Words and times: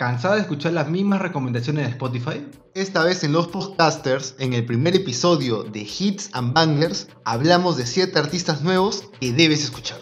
¿Cansada 0.00 0.36
de 0.36 0.40
escuchar 0.40 0.72
las 0.72 0.88
mismas 0.88 1.20
recomendaciones 1.20 1.84
de 1.84 1.90
Spotify? 1.90 2.48
Esta 2.72 3.04
vez 3.04 3.22
en 3.22 3.32
Los 3.32 3.48
Podcasters, 3.48 4.34
en 4.38 4.54
el 4.54 4.64
primer 4.64 4.96
episodio 4.96 5.62
de 5.62 5.80
Hits 5.80 6.30
and 6.32 6.54
Bangers, 6.54 7.08
hablamos 7.26 7.76
de 7.76 7.84
7 7.84 8.18
artistas 8.18 8.62
nuevos 8.62 9.10
que 9.20 9.30
debes 9.34 9.62
escuchar. 9.62 9.98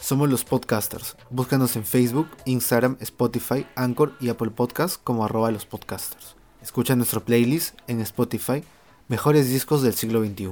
Somos 0.00 0.28
los 0.28 0.44
podcasters. 0.44 1.16
Búscanos 1.30 1.76
en 1.76 1.84
Facebook, 1.84 2.26
Instagram, 2.44 2.96
Spotify, 2.98 3.64
Anchor 3.76 4.16
y 4.18 4.28
Apple 4.28 4.50
Podcasts 4.50 4.98
como 4.98 5.24
arroba 5.24 5.52
los 5.52 5.64
podcasters. 5.64 6.34
Escucha 6.60 6.96
nuestro 6.96 7.24
playlist 7.24 7.78
en 7.86 8.00
Spotify, 8.00 8.64
Mejores 9.06 9.48
Discos 9.48 9.82
del 9.82 9.94
Siglo 9.94 10.24
XXI. 10.24 10.48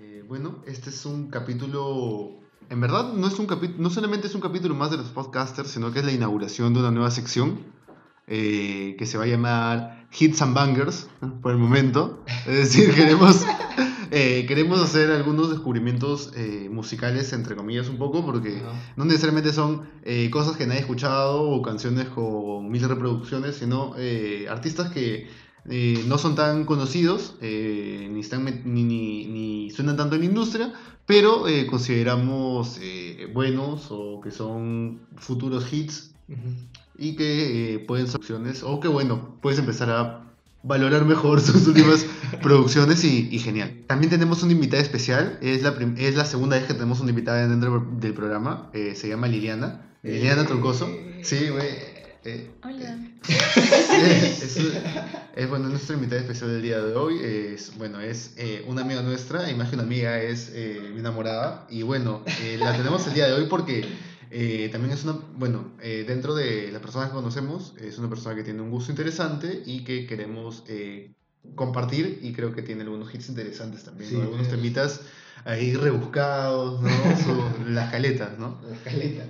Eh, 0.00 0.24
bueno, 0.26 0.64
este 0.66 0.90
es 0.90 1.06
un 1.06 1.28
capítulo 1.30 2.42
en 2.70 2.80
verdad 2.80 3.12
no 3.12 3.26
es 3.26 3.38
un 3.38 3.46
capítulo, 3.46 3.82
no 3.82 3.90
solamente 3.90 4.26
es 4.26 4.34
un 4.34 4.40
capítulo 4.40 4.74
más 4.74 4.90
de 4.90 4.96
los 4.96 5.06
podcasters, 5.06 5.70
sino 5.70 5.92
que 5.92 6.00
es 6.00 6.04
la 6.04 6.12
inauguración 6.12 6.74
de 6.74 6.80
una 6.80 6.90
nueva 6.90 7.10
sección 7.10 7.60
eh, 8.26 8.96
que 8.98 9.04
se 9.04 9.18
va 9.18 9.24
a 9.24 9.26
llamar 9.26 10.06
Hits 10.18 10.40
and 10.40 10.54
Bangers 10.54 11.08
por 11.42 11.52
el 11.52 11.58
momento. 11.58 12.24
Es 12.46 12.56
decir, 12.56 12.94
queremos, 12.94 13.44
eh, 14.10 14.46
queremos 14.48 14.80
hacer 14.80 15.10
algunos 15.10 15.50
descubrimientos 15.50 16.32
eh, 16.34 16.68
musicales, 16.70 17.32
entre 17.34 17.54
comillas, 17.54 17.88
un 17.88 17.98
poco, 17.98 18.24
porque 18.24 18.62
no, 18.96 19.04
necesariamente 19.04 19.52
son 19.52 19.82
cosas 20.30 20.56
que 20.56 20.66
nadie 20.66 20.78
ha 20.78 20.82
escuchado 20.82 21.42
o 21.42 21.60
canciones 21.60 22.08
con 22.08 22.70
mil 22.70 22.88
reproducciones, 22.88 23.56
sino 23.56 23.94
artistas 24.48 24.90
que 24.90 25.28
no 25.66 26.18
son 26.18 26.34
tan 26.34 26.64
conocidos, 26.64 27.34
ni, 27.40 28.20
están, 28.20 28.44
ni, 28.64 28.84
ni, 28.84 29.26
ni, 29.26 29.70
suenan 29.70 29.96
tanto 29.96 30.14
en 30.14 30.22
la 30.22 30.26
industria, 30.26 30.72
pero 31.06 31.48
eh, 31.48 31.66
consideramos 31.66 32.78
eh, 32.80 33.28
buenos 33.32 33.88
o 33.90 34.20
que 34.22 34.30
son 34.30 35.00
futuros 35.16 35.70
hits 35.72 36.12
y 36.96 37.16
que 37.16 37.74
eh, 37.74 37.78
pueden 37.80 38.06
ser 38.06 38.16
opciones 38.16 38.62
o 38.62 38.80
que 38.80 38.88
bueno, 38.88 39.36
puedes 39.42 39.58
empezar 39.58 39.90
a 39.90 40.24
valorar 40.62 41.04
mejor 41.04 41.42
sus 41.42 41.66
últimas 41.66 42.06
producciones 42.42 43.04
y, 43.04 43.38
genial. 43.38 43.84
También 43.86 44.08
tenemos 44.08 44.42
una 44.42 44.52
invitada 44.52 44.82
especial, 44.82 45.38
es 45.42 45.62
la, 45.62 45.76
es 45.98 46.16
la 46.16 46.24
segunda 46.24 46.56
vez 46.56 46.66
que 46.66 46.72
tenemos 46.72 47.00
una 47.00 47.10
invitada 47.10 47.46
dentro 47.46 47.86
del 48.00 48.14
programa, 48.14 48.70
se 48.72 49.08
llama 49.08 49.28
Liliana, 49.28 49.94
Liliana 50.02 50.46
Troncoso. 50.46 50.88
Sí, 51.22 51.48
güey. 51.50 51.93
Hola. 52.62 52.98
es, 55.36 55.50
bueno, 55.50 55.68
nuestra 55.68 55.94
invitada 55.94 56.22
especial 56.22 56.52
del 56.52 56.62
día 56.62 56.80
de 56.80 56.94
hoy. 56.94 57.18
Es, 57.22 57.76
bueno, 57.76 58.00
es 58.00 58.32
eh, 58.38 58.64
una 58.66 58.80
amiga 58.80 59.02
nuestra, 59.02 59.50
y 59.50 59.54
más 59.54 59.68
que 59.68 59.74
una 59.74 59.84
amiga, 59.84 60.18
es 60.22 60.50
eh, 60.54 60.90
mi 60.94 61.00
enamorada. 61.00 61.66
Y 61.68 61.82
bueno, 61.82 62.24
eh, 62.42 62.56
la 62.58 62.74
tenemos 62.74 63.06
el 63.08 63.12
día 63.12 63.26
de 63.26 63.34
hoy 63.34 63.44
porque 63.46 63.86
también 64.72 64.92
es 64.92 65.04
una, 65.04 65.18
bueno, 65.36 65.72
dentro 65.78 66.34
de 66.34 66.72
las 66.72 66.80
personas 66.80 67.10
que 67.10 67.14
conocemos, 67.14 67.74
es 67.78 67.98
una 67.98 68.08
persona 68.08 68.34
que 68.34 68.42
tiene 68.42 68.62
un 68.62 68.70
gusto 68.70 68.90
interesante 68.90 69.62
y 69.64 69.84
que 69.84 70.06
queremos 70.06 70.64
compartir 71.54 72.18
y 72.22 72.32
creo 72.32 72.52
que 72.52 72.62
tiene 72.62 72.82
algunos 72.82 73.14
hits 73.14 73.28
interesantes 73.28 73.84
también, 73.84 74.22
algunos 74.22 74.48
temitas 74.48 75.02
ahí 75.44 75.74
rebuscados, 75.74 76.82
¿no? 76.82 76.88
las 77.68 77.92
caletas, 77.92 78.36
¿no? 78.38 78.60
Las 78.68 78.80
caletas. 78.80 79.28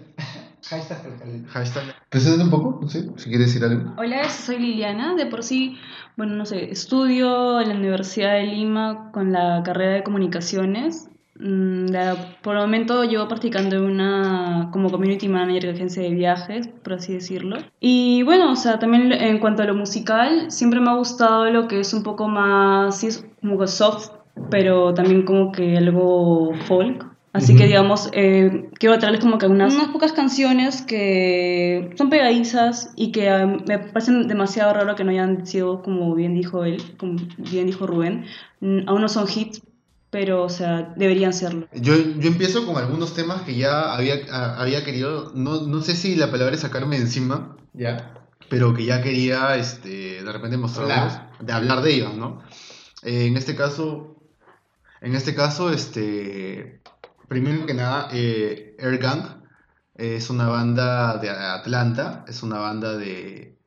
Hashtag 0.69 1.47
Hashtag. 1.49 2.41
un 2.41 2.51
poco, 2.51 2.79
no 2.81 2.89
sé, 2.89 3.11
si 3.17 3.29
quieres 3.29 3.53
decir 3.53 3.65
algo. 3.65 3.93
Hola, 3.99 4.29
soy 4.31 4.59
Liliana. 4.59 5.15
De 5.15 5.27
por 5.27 5.43
sí, 5.43 5.77
bueno, 6.17 6.35
no 6.37 6.47
sé, 6.47 6.71
estudio 6.71 7.61
en 7.61 7.69
la 7.69 7.75
Universidad 7.75 8.35
de 8.35 8.45
Lima 8.45 9.11
con 9.13 9.33
la 9.33 9.63
carrera 9.63 9.97
de 9.97 10.03
comunicaciones. 10.03 11.11
Mm, 11.37 11.87
por 12.43 12.55
el 12.55 12.63
momento 12.63 13.05
llevo 13.05 13.27
practicando 13.29 13.85
una 13.85 14.71
como 14.73 14.89
community 14.91 15.29
manager 15.29 15.65
de 15.65 15.71
agencia 15.71 16.03
de 16.03 16.11
viajes, 16.11 16.69
por 16.83 16.95
así 16.95 17.13
decirlo. 17.13 17.59
Y 17.81 18.23
bueno, 18.23 18.53
o 18.53 18.57
sea, 18.57 18.79
también 18.79 19.13
en 19.13 19.41
cuanto 19.41 19.63
a 19.63 19.67
lo 19.67 19.75
musical, 19.75 20.51
siempre 20.51 20.81
me 20.81 20.91
ha 20.91 20.95
gustado 20.95 21.51
lo 21.51 21.69
que 21.69 21.81
es 21.81 21.93
un 21.93 22.05
poco 22.05 22.29
más, 22.29 23.01
sí, 23.01 23.09
es 23.09 23.27
como 23.41 23.67
soft, 23.67 24.13
pero 24.51 24.95
también 24.95 25.25
como 25.25 25.53
que 25.53 25.77
algo 25.77 26.55
folk. 26.67 27.14
Así 27.35 27.57
que, 27.57 27.67
digamos, 27.67 28.11
eh, 28.13 28.71
quiero 28.79 28.97
traerles 29.01 29.21
como 29.21 29.39
que 29.39 29.47
unas, 29.47 29.75
unas 29.75 29.89
pocas 29.89 30.13
canciones 30.13 30.83
que 30.83 31.93
son 31.99 32.09
pegadizas 32.09 32.93
y 32.95 33.11
que 33.11 33.29
ah, 33.29 33.45
me 33.67 33.81
parecen 33.81 34.29
demasiado 34.29 34.73
raro 34.73 34.95
que 34.95 35.03
no 35.03 35.11
hayan 35.11 35.45
sido, 35.45 35.83
como 35.83 36.15
bien 36.15 36.35
dijo 36.35 36.63
él, 36.63 36.81
como 36.97 37.21
bien 37.39 37.67
dijo 37.67 37.89
Rubén, 37.89 38.25
mm, 38.61 38.89
aún 38.89 39.01
no 39.01 39.09
son 39.09 39.27
hits, 39.29 39.63
pero, 40.11 40.45
o 40.45 40.49
sea, 40.49 40.95
deberían 40.97 41.33
serlo. 41.33 41.67
Yo, 41.75 41.97
yo 41.97 42.29
empiezo 42.29 42.65
con 42.65 42.77
algunos 42.77 43.15
temas 43.15 43.43
que 43.43 43.57
ya 43.57 43.93
había, 43.93 44.15
había 44.57 44.85
querido, 44.85 45.33
no, 45.35 45.63
no 45.63 45.83
sé 45.83 45.97
si 45.97 46.15
la 46.15 46.31
palabra 46.31 46.55
es 46.55 46.61
sacarme 46.61 46.99
de 46.99 47.03
encima, 47.03 47.57
ya, 47.73 48.15
pero 48.49 48.75
que 48.75 48.85
ya 48.85 49.03
quería, 49.03 49.57
este, 49.57 50.23
de 50.23 50.33
repente 50.33 50.57
mostrarlos, 50.57 51.15
de 51.41 51.53
hablar 51.53 51.83
de 51.83 51.95
ellos, 51.95 52.15
¿no? 52.15 52.43
Eh, 53.03 53.27
en 53.27 53.37
este 53.37 53.57
caso, 53.57 54.15
en 55.01 55.17
este 55.17 55.35
caso, 55.35 55.73
este 55.73 56.81
Primero 57.29 57.65
que 57.67 57.75
nada, 57.75 58.09
eh, 58.13 58.77
Air 58.79 58.99
Gang 58.99 59.43
es 59.95 60.29
una 60.31 60.49
banda 60.49 61.19
de 61.19 61.31
Atlanta, 61.31 62.25
es 62.29 62.43
una 62.43 62.59
banda 62.59 62.97
de, 62.97 63.59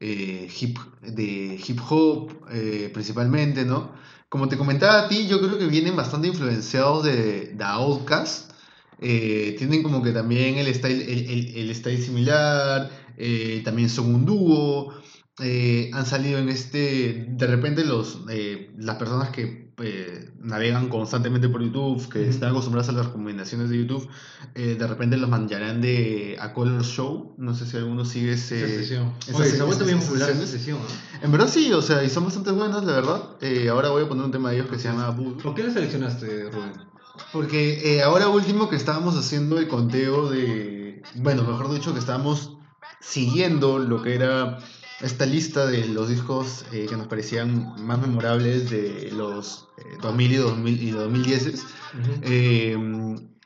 eh, 0.00 0.48
hip, 0.60 0.78
de 1.02 1.60
hip 1.66 1.78
hop 1.88 2.32
eh, 2.50 2.90
principalmente, 2.92 3.64
¿no? 3.64 3.92
Como 4.28 4.48
te 4.48 4.56
comentaba 4.56 5.02
a 5.02 5.08
ti, 5.08 5.26
yo 5.28 5.40
creo 5.40 5.58
que 5.58 5.66
vienen 5.66 5.96
bastante 5.96 6.28
influenciados 6.28 7.04
de, 7.04 7.54
The 7.56 7.64
Outcast. 7.64 8.52
tienen 8.98 9.82
como 9.82 10.02
que 10.02 10.12
también 10.12 10.58
el 10.58 10.72
style, 10.74 11.02
el, 11.02 11.56
el, 11.56 11.74
style 11.74 12.02
similar, 12.02 12.90
también 13.64 13.88
son 13.88 14.14
un 14.14 14.24
dúo. 14.26 14.94
han 15.92 16.06
salido 16.06 16.38
en 16.38 16.48
este, 16.48 17.26
de 17.28 17.46
repente 17.46 17.84
los, 17.84 18.24
las 18.76 18.96
personas 18.96 19.30
que 19.30 19.69
eh, 19.82 20.30
navegan 20.40 20.88
constantemente 20.88 21.48
por 21.48 21.62
YouTube, 21.62 22.08
que 22.08 22.28
están 22.28 22.50
acostumbrados 22.50 22.88
a 22.88 22.92
las 22.92 23.06
recomendaciones 23.06 23.70
de 23.70 23.78
YouTube, 23.78 24.08
eh, 24.54 24.76
de 24.78 24.86
repente 24.86 25.16
los 25.16 25.28
mandarán 25.28 25.80
de 25.80 26.36
A 26.40 26.52
Color 26.52 26.84
Show. 26.84 27.34
No 27.38 27.54
sé 27.54 27.66
si 27.66 27.76
alguno 27.76 28.04
sigue 28.04 28.32
ese, 28.32 28.64
esa 28.64 28.68
sesión. 28.68 29.12
Esa, 29.26 29.64
Oye, 29.64 29.84
bien 29.84 30.00
popular 30.00 30.30
esa 30.30 30.46
sesión. 30.46 30.78
En 31.22 31.32
verdad 31.32 31.48
sí, 31.48 31.72
o 31.72 31.82
sea, 31.82 32.04
y 32.04 32.10
son 32.10 32.24
bastante 32.24 32.50
buenas, 32.50 32.84
la 32.84 32.92
verdad. 32.92 33.22
Eh, 33.40 33.68
ahora 33.68 33.90
voy 33.90 34.04
a 34.04 34.08
poner 34.08 34.24
un 34.24 34.30
tema 34.30 34.50
de 34.50 34.56
ellos 34.56 34.68
que 34.68 34.78
se 34.78 34.88
llama 34.88 35.16
¿Por 35.16 35.54
qué 35.54 35.64
la 35.64 35.72
seleccionaste, 35.72 36.50
Rubén? 36.50 36.72
Porque 37.32 38.00
ahora 38.04 38.28
último 38.28 38.68
que 38.68 38.76
estábamos 38.76 39.16
haciendo 39.16 39.58
el 39.58 39.68
conteo 39.68 40.30
de. 40.30 41.02
Bueno, 41.16 41.42
mejor 41.42 41.72
dicho, 41.72 41.92
que 41.92 41.98
estábamos 41.98 42.56
siguiendo 43.00 43.78
lo 43.78 44.02
que 44.02 44.14
era 44.14 44.58
esta 45.00 45.24
lista 45.24 45.66
de 45.66 45.86
los 45.88 46.08
discos 46.08 46.64
eh, 46.72 46.86
que 46.88 46.96
nos 46.96 47.06
parecían 47.06 47.74
más 47.84 48.00
memorables 48.00 48.70
de 48.70 49.10
los 49.12 49.68
2000 50.02 50.30
eh, 50.30 50.34
y, 50.34 50.38
2000 50.38 50.82
y 50.82 50.90
2010. 50.90 51.66
Eh, 52.22 52.76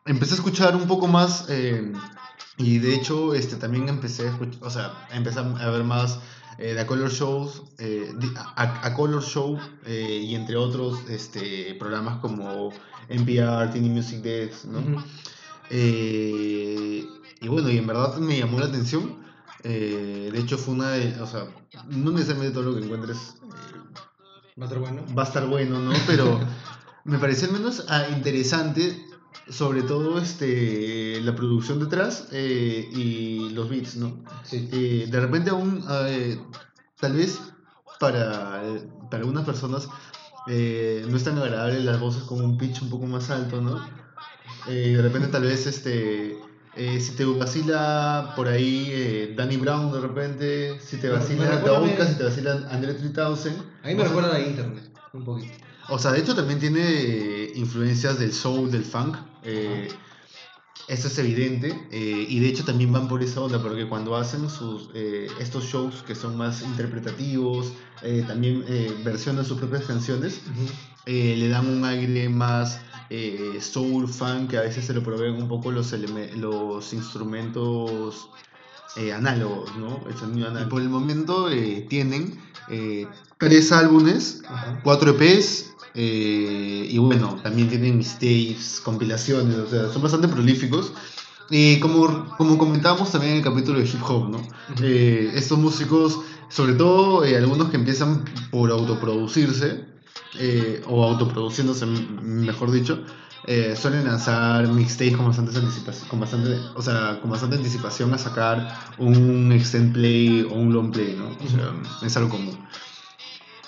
empecé 0.04 0.32
a 0.32 0.37
escuchar 0.37 0.75
un 0.76 0.87
poco 0.87 1.06
más 1.06 1.47
y 2.56 2.78
de 2.78 2.94
hecho 2.94 3.34
este, 3.34 3.56
también 3.56 3.88
empecé 3.88 4.26
a 4.26 4.31
escuchar, 4.31 4.62
o 4.62 4.70
sea, 4.70 5.06
empecé 5.12 5.38
a 5.38 5.70
ver 5.70 5.84
más 5.84 6.19
de 6.59 6.78
A 6.78 6.87
Color 6.87 7.10
Shows, 7.10 7.62
a, 8.56 8.94
Color 8.94 9.22
Show 9.22 9.59
y 9.87 10.34
entre 10.34 10.56
otros 10.56 11.00
este, 11.09 11.75
programas 11.78 12.19
como 12.19 12.72
NPR, 13.09 13.70
Tiny 13.72 13.91
Music 13.91 14.20
Desk, 14.22 14.64
¿no? 14.64 15.04
y 15.70 17.48
bueno, 17.48 17.70
y 17.70 17.78
en 17.78 17.87
verdad 17.87 18.16
me 18.19 18.38
llamó 18.38 18.60
la 18.60 18.66
atención 18.66 19.23
eh, 19.64 20.28
de 20.30 20.38
hecho, 20.38 20.58
fue 20.58 20.75
una 20.75 20.91
de. 20.91 21.20
O 21.20 21.26
sea, 21.26 21.47
no 21.88 22.12
necesariamente 22.12 22.54
todo 22.54 22.70
lo 22.70 22.76
que 22.76 22.84
encuentres. 22.84 23.36
Eh, 23.42 24.60
va 24.60 24.64
a 24.64 24.69
estar 24.69 24.78
bueno. 24.78 25.02
Va 25.16 25.22
a 25.22 25.26
estar 25.26 25.47
bueno, 25.47 25.80
¿no? 25.80 25.92
Pero 26.06 26.38
me 27.04 27.19
pareció 27.19 27.48
al 27.48 27.54
menos 27.54 27.86
ah, 27.88 28.06
interesante, 28.14 29.02
sobre 29.48 29.82
todo 29.82 30.19
este, 30.19 31.20
la 31.22 31.34
producción 31.34 31.81
detrás 31.81 32.28
eh, 32.32 32.88
y 32.93 33.49
los 33.50 33.70
beats, 33.70 33.96
¿no? 33.96 34.22
Sí. 34.44 34.66
de 34.66 35.20
repente, 35.20 35.50
aún. 35.50 35.82
tal 37.00 37.12
vez 37.14 37.40
para, 37.99 38.62
para 39.11 39.22
algunas 39.22 39.44
personas 39.44 39.88
no 40.46 41.16
es 41.16 41.25
tan 41.25 41.38
agradable 41.38 41.81
las 41.81 41.99
voces 41.99 42.25
con 42.25 42.43
un 42.43 42.58
pitch 42.58 42.82
un 42.82 42.90
poco 42.90 43.06
más 43.06 43.31
alto, 43.31 43.62
¿no? 43.62 43.82
de 44.66 45.00
repente, 45.00 45.28
tal 45.28 45.43
vez 45.43 45.66
este 45.66 46.38
eh, 46.76 47.00
si 47.00 47.12
te 47.12 47.25
vacila 47.25 48.32
por 48.35 48.49
ahí 48.49 48.88
eh, 48.91 49.35
Danny 49.37 49.56
Brown 49.56 49.93
de 49.93 50.00
repente, 50.00 50.81
si 50.81 50.97
te 50.97 51.09
vacila 51.09 51.59
Daoka, 51.59 52.06
si 52.06 52.17
te 52.17 52.25
vacila 52.25 52.67
André 52.71 52.94
3000. 52.94 53.53
A 53.82 53.88
mí 53.88 53.94
me 53.94 54.05
recuerda 54.05 54.35
a 54.35 54.41
internet, 54.41 54.91
un 55.12 55.25
poquito. 55.25 55.53
O 55.88 55.99
sea, 55.99 56.12
de 56.12 56.21
hecho 56.21 56.35
también 56.35 56.59
tiene 56.59 56.81
eh, 56.82 57.53
influencias 57.55 58.19
del 58.19 58.32
soul, 58.32 58.71
del 58.71 58.85
funk. 58.85 59.17
eso 60.88 61.09
es 61.09 61.19
evidente. 61.19 61.69
y 61.93 62.41
de 62.41 62.49
hecho 62.49 62.65
también 62.65 62.93
van 62.93 63.06
por 63.06 63.23
esa 63.23 63.41
onda, 63.41 63.62
porque 63.62 63.88
cuando 63.88 64.17
hacen 64.17 64.50
sus, 64.50 64.91
estos 65.38 65.65
shows 65.65 66.03
que 66.03 66.15
son 66.15 66.37
más 66.37 66.62
interpretativos, 66.62 67.73
también 68.26 68.65
versionan 69.05 69.44
sus 69.44 69.59
propias 69.59 69.85
canciones. 69.85 70.41
Eh, 71.06 71.34
le 71.36 71.48
dan 71.48 71.66
un 71.66 71.84
aire 71.84 72.28
más 72.28 72.80
eh, 73.10 73.58
soul 73.60 74.08
funk 74.08 74.50
que 74.50 74.58
a 74.58 74.62
veces 74.62 74.86
se 74.86 74.94
lo 74.94 75.02
proveen 75.02 75.34
un 75.34 75.48
poco 75.48 75.70
los, 75.70 75.92
los 75.92 76.92
instrumentos 76.92 78.28
eh, 78.96 79.12
análogos, 79.12 79.76
¿no? 79.76 80.00
El 80.08 80.16
sonido 80.16 80.48
análogo. 80.48 80.66
Y 80.66 80.70
por 80.70 80.82
el 80.82 80.88
momento 80.88 81.50
eh, 81.50 81.86
tienen 81.88 82.40
eh, 82.68 83.06
tres 83.38 83.72
álbumes, 83.72 84.42
Ajá. 84.48 84.80
cuatro 84.82 85.10
EPs 85.10 85.74
eh, 85.94 86.88
y 86.90 86.98
bueno, 86.98 87.38
también 87.42 87.68
tienen 87.68 87.98
mixtapes, 87.98 88.80
compilaciones, 88.84 89.56
o 89.56 89.68
sea, 89.68 89.92
son 89.92 90.02
bastante 90.02 90.28
prolíficos. 90.28 90.92
Y 91.50 91.78
como, 91.78 92.34
como 92.38 92.56
comentábamos 92.56 93.12
también 93.12 93.32
en 93.32 93.38
el 93.38 93.44
capítulo 93.44 93.78
de 93.78 93.84
hip 93.84 94.02
hop, 94.08 94.30
¿no? 94.30 94.40
Estos 94.82 95.58
músicos, 95.58 96.20
sobre 96.48 96.72
todo 96.72 97.22
algunos 97.22 97.68
que 97.68 97.76
empiezan 97.76 98.24
por 98.50 98.70
autoproducirse, 98.70 99.84
eh, 100.38 100.82
o 100.87 101.05
autoproduciéndose, 101.05 101.87
mejor 101.87 102.70
dicho, 102.70 103.05
eh, 103.46 103.75
suelen 103.76 104.05
lanzar 104.05 104.66
mixtapes 104.69 105.16
con 105.16 105.26
bastante 105.26 105.56
anticipación, 105.58 106.08
con 106.08 106.20
bastante, 106.20 106.50
o 106.75 106.82
sea, 106.82 107.19
con 107.20 107.31
bastante 107.31 107.56
anticipación 107.56 108.12
a 108.14 108.19
sacar 108.19 108.69
un 108.99 109.52
extend 109.52 109.93
play 109.93 110.43
o 110.50 110.55
un 110.55 110.72
long 110.72 110.90
play, 110.90 111.14
¿no? 111.16 111.28
O 111.44 111.49
sea, 111.49 111.72
es 112.06 112.16
algo 112.16 112.31
común. 112.31 112.58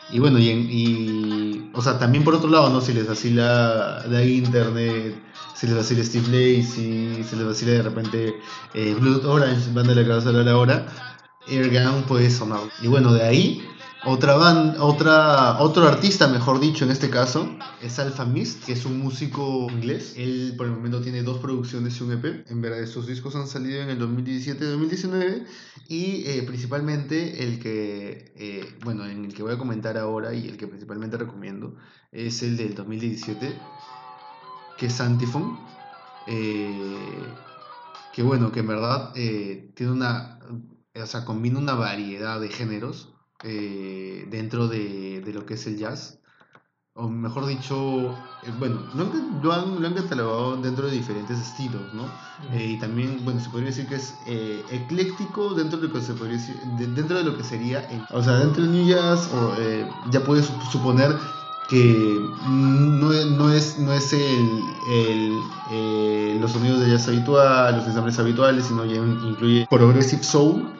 Y 0.08 0.18
bueno, 0.20 0.38
y, 0.38 0.50
en- 0.50 0.68
y- 0.70 1.70
o 1.74 1.82
sea, 1.82 1.98
también 1.98 2.22
por 2.24 2.34
otro 2.34 2.48
lado, 2.48 2.70
¿no? 2.70 2.80
Si 2.80 2.92
les 2.92 3.06
vacila 3.08 4.04
la 4.08 4.22
internet, 4.24 5.20
si 5.54 5.66
les 5.66 5.76
vacila 5.76 6.04
Steve 6.04 6.28
Lacy, 6.28 7.24
si 7.24 7.36
les 7.36 7.44
vacila 7.46 7.72
de 7.72 7.82
repente 7.82 8.36
eh, 8.74 8.94
Blood 8.98 9.24
Orange, 9.26 9.72
banda 9.72 9.94
de 9.94 10.02
la 10.02 10.06
que 10.06 10.14
vas 10.14 10.26
a 10.26 10.28
hablar 10.28 10.48
ahora, 10.48 10.86
Airgun 11.48 12.02
puede 12.04 12.30
sonar. 12.30 12.60
Y 12.82 12.86
bueno, 12.88 13.12
de 13.12 13.22
ahí, 13.24 13.62
otra 14.06 14.36
banda, 14.36 14.82
otra, 14.82 15.58
otro 15.60 15.86
artista, 15.86 16.28
mejor 16.28 16.60
dicho, 16.60 16.84
en 16.84 16.90
este 16.90 17.10
caso, 17.10 17.56
es 17.82 17.98
Alpha 17.98 18.24
Mist, 18.24 18.64
que 18.64 18.72
es 18.72 18.84
un 18.86 18.98
músico 18.98 19.66
inglés. 19.70 20.14
Él 20.16 20.54
por 20.56 20.66
el 20.66 20.72
momento 20.72 21.00
tiene 21.00 21.22
dos 21.22 21.38
producciones 21.38 21.98
y 22.00 22.04
un 22.04 22.12
EP. 22.12 22.48
En 22.48 22.60
verdad, 22.60 22.86
sus 22.86 23.06
discos 23.06 23.34
han 23.36 23.48
salido 23.48 23.82
en 23.82 23.90
el 23.90 24.00
2017-2019 24.00 25.46
y 25.88 26.24
eh, 26.26 26.42
principalmente 26.46 27.42
el 27.44 27.58
que, 27.58 28.32
eh, 28.36 28.78
bueno, 28.84 29.06
en 29.06 29.24
el 29.24 29.34
que 29.34 29.42
voy 29.42 29.52
a 29.54 29.58
comentar 29.58 29.98
ahora 29.98 30.32
y 30.34 30.48
el 30.48 30.56
que 30.56 30.68
principalmente 30.68 31.16
recomiendo 31.16 31.76
es 32.12 32.42
el 32.42 32.56
del 32.56 32.74
2017, 32.74 33.58
que 34.78 34.86
es 34.86 35.00
Antiphon. 35.00 35.58
eh, 36.28 37.26
que 38.12 38.22
bueno, 38.22 38.50
que 38.50 38.60
en 38.60 38.66
verdad 38.66 39.12
eh, 39.14 39.72
tiene 39.74 39.92
una, 39.92 40.38
o 40.94 41.06
sea, 41.06 41.26
combina 41.26 41.58
una 41.58 41.74
variedad 41.74 42.40
de 42.40 42.48
géneros 42.48 43.15
eh, 43.44 44.26
dentro 44.30 44.68
de, 44.68 45.20
de 45.24 45.32
lo 45.32 45.44
que 45.46 45.54
es 45.54 45.66
el 45.66 45.76
jazz. 45.78 46.18
O 46.98 47.10
mejor 47.10 47.44
dicho, 47.46 48.14
eh, 48.42 48.50
bueno, 48.58 48.80
lo 48.94 49.02
han, 49.04 49.40
lo, 49.42 49.52
han, 49.52 49.82
lo 49.82 49.86
han 49.86 49.92
catalogado 49.94 50.56
dentro 50.56 50.86
de 50.86 50.92
diferentes 50.92 51.38
estilos, 51.38 51.82
¿no? 51.92 52.04
Eh, 52.56 52.68
y 52.70 52.78
también, 52.78 53.20
bueno, 53.22 53.38
se 53.38 53.50
podría 53.50 53.68
decir 53.68 53.86
que 53.86 53.96
es 53.96 54.14
eh, 54.26 54.62
ecléctico 54.70 55.52
dentro 55.52 55.78
de 55.78 55.88
lo 55.88 55.92
que 55.92 56.00
se 56.00 56.14
podría 56.14 56.38
decir, 56.38 56.56
de- 56.78 56.86
dentro 56.86 57.18
de 57.18 57.24
lo 57.24 57.36
que 57.36 57.44
sería, 57.44 57.80
el- 57.90 58.02
o 58.10 58.22
sea, 58.22 58.38
dentro 58.38 58.62
del 58.62 58.72
New 58.72 58.86
Jazz, 58.88 59.28
o, 59.34 59.54
eh, 59.58 59.86
ya 60.10 60.24
puedes 60.24 60.48
sup- 60.50 60.70
suponer 60.72 61.14
que 61.68 62.18
no 62.48 63.12
es, 63.12 63.26
no 63.26 63.52
es, 63.52 63.78
no 63.78 63.92
es 63.92 64.12
el, 64.14 64.60
el, 64.88 65.38
eh, 65.72 66.38
los 66.40 66.52
sonidos 66.52 66.80
de 66.80 66.88
jazz 66.92 67.08
habitual, 67.08 67.76
los 67.76 67.86
ensambles 67.86 68.18
habituales, 68.18 68.64
sino 68.66 68.86
ya 68.86 68.96
incluye 68.96 69.66
progressive 69.68 70.22
soul 70.22 70.72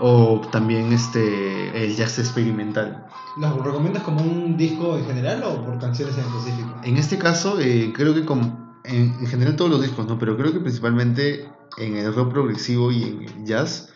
O 0.00 0.40
también 0.50 0.92
este, 0.92 1.84
el 1.84 1.94
jazz 1.94 2.18
experimental. 2.18 3.06
¿Los 3.36 3.64
recomiendas 3.64 4.02
como 4.02 4.20
un 4.22 4.56
disco 4.56 4.96
en 4.96 5.04
general 5.06 5.42
o 5.44 5.64
por 5.64 5.78
canciones 5.78 6.16
en 6.16 6.24
específico? 6.24 6.74
En 6.84 6.96
este 6.96 7.18
caso, 7.18 7.58
eh, 7.60 7.92
creo 7.94 8.14
que 8.14 8.24
como, 8.24 8.76
en, 8.84 9.14
en 9.20 9.26
general 9.26 9.56
todos 9.56 9.70
los 9.70 9.82
discos, 9.82 10.06
¿no? 10.06 10.18
Pero 10.18 10.36
creo 10.36 10.52
que 10.52 10.60
principalmente 10.60 11.48
en 11.78 11.96
el 11.96 12.14
rock 12.14 12.30
progresivo 12.32 12.90
y 12.92 13.02
en 13.04 13.22
el 13.22 13.44
jazz, 13.46 13.88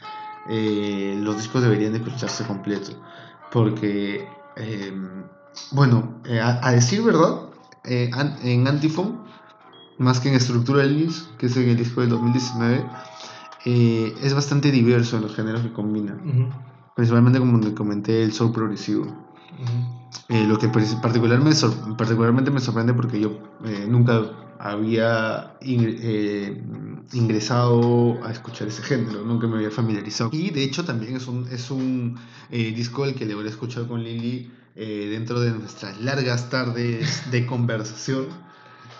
eh, 0.48 1.18
los 1.22 1.36
discos 1.36 1.62
deberían 1.62 1.92
de 1.92 1.98
escucharse 1.98 2.44
completo. 2.44 2.92
Porque, 3.52 4.28
eh, 4.56 4.92
bueno, 5.72 6.20
eh, 6.26 6.40
a, 6.40 6.60
a 6.66 6.72
decir 6.72 7.02
verdad, 7.02 7.42
an- 8.12 8.36
en 8.42 8.66
Antiphon, 8.68 9.24
más 9.98 10.20
que 10.20 10.28
en 10.32 10.38
Structuralist, 10.40 11.30
que 11.36 11.46
es 11.46 11.56
en 11.56 11.68
el 11.70 11.76
disco 11.76 12.00
del 12.00 12.10
2019, 12.10 12.84
eh, 13.66 14.14
es 14.22 14.32
bastante 14.32 14.70
diverso 14.70 15.16
en 15.16 15.22
los 15.22 15.34
géneros 15.34 15.60
que 15.60 15.72
combina. 15.72 16.16
Principalmente, 16.94 17.38
como 17.38 17.60
te 17.60 17.74
comenté, 17.74 18.22
el 18.22 18.32
soul 18.32 18.52
progresivo. 18.52 19.04
Eh, 20.28 20.44
lo 20.46 20.58
que 20.58 20.68
particularmente, 20.68 22.50
me 22.50 22.60
sorprende 22.60 22.94
porque 22.94 23.20
yo 23.20 23.38
eh, 23.64 23.86
nunca 23.88 24.22
había 24.58 25.56
eh, 25.60 26.62
ingresado 27.12 28.18
a 28.24 28.30
escuchar 28.32 28.68
ese 28.68 28.82
género, 28.82 29.22
nunca 29.24 29.46
me 29.46 29.56
había 29.56 29.70
familiarizado. 29.70 30.30
Y 30.32 30.50
de 30.50 30.64
hecho 30.64 30.84
también 30.84 31.16
es 31.16 31.26
un, 31.26 31.46
es 31.50 31.70
un 31.70 32.18
disco 32.50 33.04
el 33.04 33.14
que 33.14 33.26
le 33.26 33.34
voy 33.34 33.46
a 33.46 33.50
escuchar 33.50 33.86
con 33.86 34.02
Lili 34.02 34.50
dentro 34.74 35.40
de 35.40 35.50
nuestras 35.50 36.00
largas 36.00 36.48
tardes 36.50 37.30
de 37.30 37.46
conversación 37.52 38.26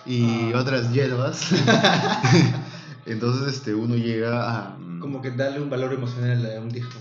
y 0.05 0.51
Ah. 0.53 0.59
otras 0.59 0.91
hierbas. 0.93 1.51
Entonces 3.07 3.55
este, 3.55 3.73
uno 3.73 3.95
llega 3.95 4.49
a... 4.49 4.77
Como 4.99 5.21
que 5.21 5.31
darle 5.31 5.61
un 5.61 5.69
valor 5.69 5.93
emocional 5.93 6.45
a 6.45 6.59
un 6.59 6.69
disco. 6.69 6.97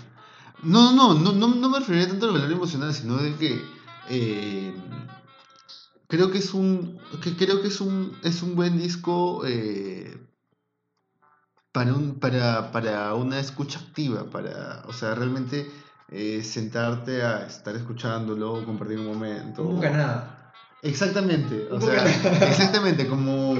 No, 0.62 0.92
no, 0.92 1.14
no, 1.14 1.32
no, 1.32 1.48
no 1.48 1.68
me 1.68 1.78
referiría 1.78 2.08
tanto 2.08 2.26
al 2.26 2.32
valor 2.32 2.52
emocional, 2.52 2.94
sino 2.94 3.16
de 3.16 3.34
que 3.34 3.60
eh, 4.08 4.74
creo 6.06 6.30
que 6.30 6.38
es 6.38 6.54
un 6.54 6.98
que 7.22 7.36
creo 7.36 7.60
que 7.60 7.68
es 7.68 7.80
un 7.80 8.16
es 8.22 8.42
un 8.42 8.54
buen 8.54 8.78
disco 8.78 9.42
eh, 9.46 10.16
para 11.72 11.92
un 11.92 12.18
para, 12.18 12.72
para 12.72 13.14
una 13.14 13.38
escucha 13.38 13.80
activa, 13.80 14.30
para 14.30 14.82
o 14.86 14.92
sea 14.92 15.14
realmente 15.14 15.70
eh, 16.08 16.42
sentarte 16.42 17.22
a 17.22 17.46
estar 17.46 17.74
escuchándolo, 17.74 18.64
compartir 18.64 18.98
un 18.98 19.06
momento. 19.06 19.62
Nunca 19.62 19.90
nada. 19.90 20.52
Exactamente, 20.82 21.68
o 21.70 21.76
Un 21.76 21.82
sea, 21.82 22.06
exactamente, 22.48 23.08
como... 23.08 23.56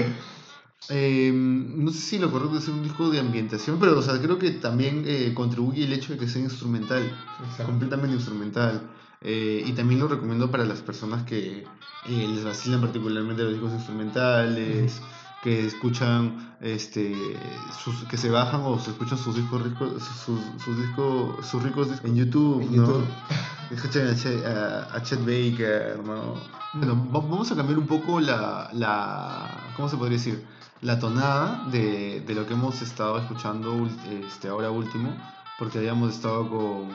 eh, 0.88 1.32
no 1.34 1.90
sé 1.90 1.98
si 1.98 2.18
lo 2.18 2.30
correcto 2.30 2.58
es 2.58 2.68
un 2.68 2.82
disco 2.82 3.10
de 3.10 3.18
ambientación, 3.18 3.78
pero 3.80 3.98
o 3.98 4.02
sea, 4.02 4.20
creo 4.20 4.38
que 4.38 4.50
también 4.52 5.04
eh, 5.06 5.32
contribuye 5.34 5.84
el 5.84 5.92
hecho 5.92 6.12
de 6.12 6.18
que 6.18 6.28
sea 6.28 6.42
instrumental, 6.42 7.02
Exacto. 7.44 7.66
completamente 7.66 8.14
instrumental. 8.16 8.82
Eh, 9.22 9.64
y 9.66 9.72
también 9.72 10.00
lo 10.00 10.08
recomiendo 10.08 10.50
para 10.50 10.64
las 10.64 10.80
personas 10.80 11.24
que 11.24 11.64
eh, 12.08 12.28
les 12.28 12.44
vacilan 12.44 12.80
particularmente 12.80 13.42
los 13.42 13.52
discos 13.52 13.72
instrumentales, 13.72 15.00
que 15.42 15.66
escuchan, 15.66 16.56
este, 16.60 17.36
sus, 17.82 18.04
que 18.04 18.16
se 18.16 18.30
bajan 18.30 18.62
o 18.64 18.78
se 18.78 18.90
escuchan 18.90 19.19
sus 19.19 19.34
discos 19.36 19.62
ricos, 19.62 20.02
sus, 20.24 20.40
sus 20.62 20.76
discos, 20.78 21.46
sus 21.46 21.62
ricos 21.62 21.90
discos 21.90 22.10
en 22.10 22.16
YouTube, 22.16 22.62
En 22.62 22.76
¿no? 22.76 22.86
YouTube. 22.86 23.05
Escuchan 23.70 24.06
a 24.46 24.94
a, 24.94 25.02
Chet 25.02 25.20
Baker, 25.20 25.98
¿no? 26.05 26.34
Bueno, 26.74 26.94
va- 27.12 27.20
vamos 27.20 27.50
a 27.50 27.56
cambiar 27.56 27.78
un 27.78 27.86
poco 27.86 28.20
la, 28.20 28.70
la 28.74 29.50
¿cómo 29.74 29.88
se 29.88 29.96
podría 29.96 30.19
decir? 30.19 30.44
La 30.82 30.98
tonada 30.98 31.66
de, 31.70 32.20
de 32.20 32.34
lo 32.34 32.46
que 32.46 32.52
hemos 32.52 32.82
estado 32.82 33.18
escuchando 33.18 33.88
este, 34.26 34.48
ahora 34.48 34.70
último, 34.70 35.16
porque 35.58 35.78
habíamos 35.78 36.14
estado 36.14 36.48
con 36.50 36.88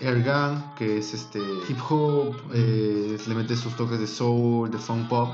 Airgun, 0.00 0.74
que 0.76 0.98
es 0.98 1.12
este 1.12 1.38
hip 1.68 1.78
hop, 1.88 2.34
eh, 2.54 3.18
le 3.26 3.34
mete 3.34 3.56
sus 3.56 3.76
toques 3.76 3.98
de 3.98 4.06
soul, 4.06 4.70
de 4.70 4.78
funk 4.78 5.08
pop, 5.08 5.30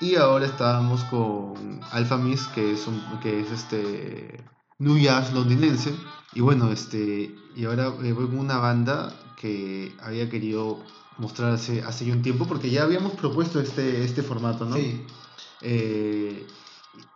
y 0.00 0.14
ahora 0.14 0.46
estábamos 0.46 1.02
con 1.04 1.80
Alpha 1.90 2.16
Miss, 2.16 2.46
que 2.48 2.72
es 2.72 2.86
un, 2.86 3.02
que 3.20 3.40
es 3.40 3.50
este 3.50 4.42
New 4.78 4.98
Jazz 4.98 5.32
londinense, 5.32 5.94
y 6.34 6.40
bueno, 6.40 6.70
este, 6.70 7.34
y 7.56 7.64
ahora 7.64 7.92
eh, 8.02 8.12
voy 8.12 8.26
con 8.26 8.38
una 8.38 8.58
banda 8.58 9.12
que 9.36 9.92
había 10.00 10.30
querido 10.30 10.78
mostrar 11.18 11.52
hace, 11.52 12.12
un 12.12 12.22
tiempo, 12.22 12.46
porque 12.46 12.70
ya 12.70 12.84
habíamos 12.84 13.12
propuesto 13.12 13.60
este, 13.60 14.04
este 14.04 14.22
formato, 14.22 14.64
¿no? 14.64 14.76
Sí. 14.76 15.04
Eh, 15.60 16.46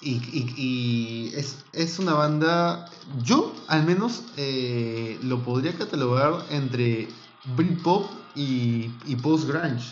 y 0.00 0.10
y- 0.14 0.54
y 0.56 1.34
es, 1.34 1.64
es 1.72 1.98
una 1.98 2.14
banda, 2.14 2.88
yo 3.22 3.54
al 3.68 3.84
menos 3.84 4.22
eh, 4.36 5.18
lo 5.22 5.42
podría 5.42 5.74
catalogar 5.74 6.46
entre 6.50 7.08
Britpop 7.44 8.10
y, 8.34 8.98
y 9.06 9.16
post-grunge. 9.16 9.84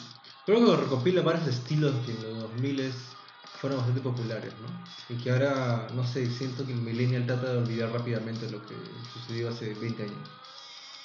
Creo 0.47 0.65
que 0.65 0.77
recopila 0.83 1.23
varios 1.23 1.47
estilos 1.49 1.95
que 2.05 2.13
en 2.13 2.23
los 2.23 2.37
2000 2.51 2.93
fueron 3.61 3.79
bastante 3.79 4.01
populares, 4.03 4.53
¿no? 4.61 4.69
Y 5.09 5.23
que 5.23 5.31
ahora, 5.31 5.91
no 5.95 6.07
sé, 6.07 6.31
siento 6.31 6.67
que 6.67 6.73
el 6.73 6.81
millennial 6.81 7.27
trata 7.27 7.53
de 7.53 7.59
olvidar 7.59 7.93
rápidamente 7.93 8.51
lo 8.51 8.61
que 8.67 8.75
sucedió 9.13 9.49
hace 9.49 9.75
20 9.75 10.03
años. 10.03 10.29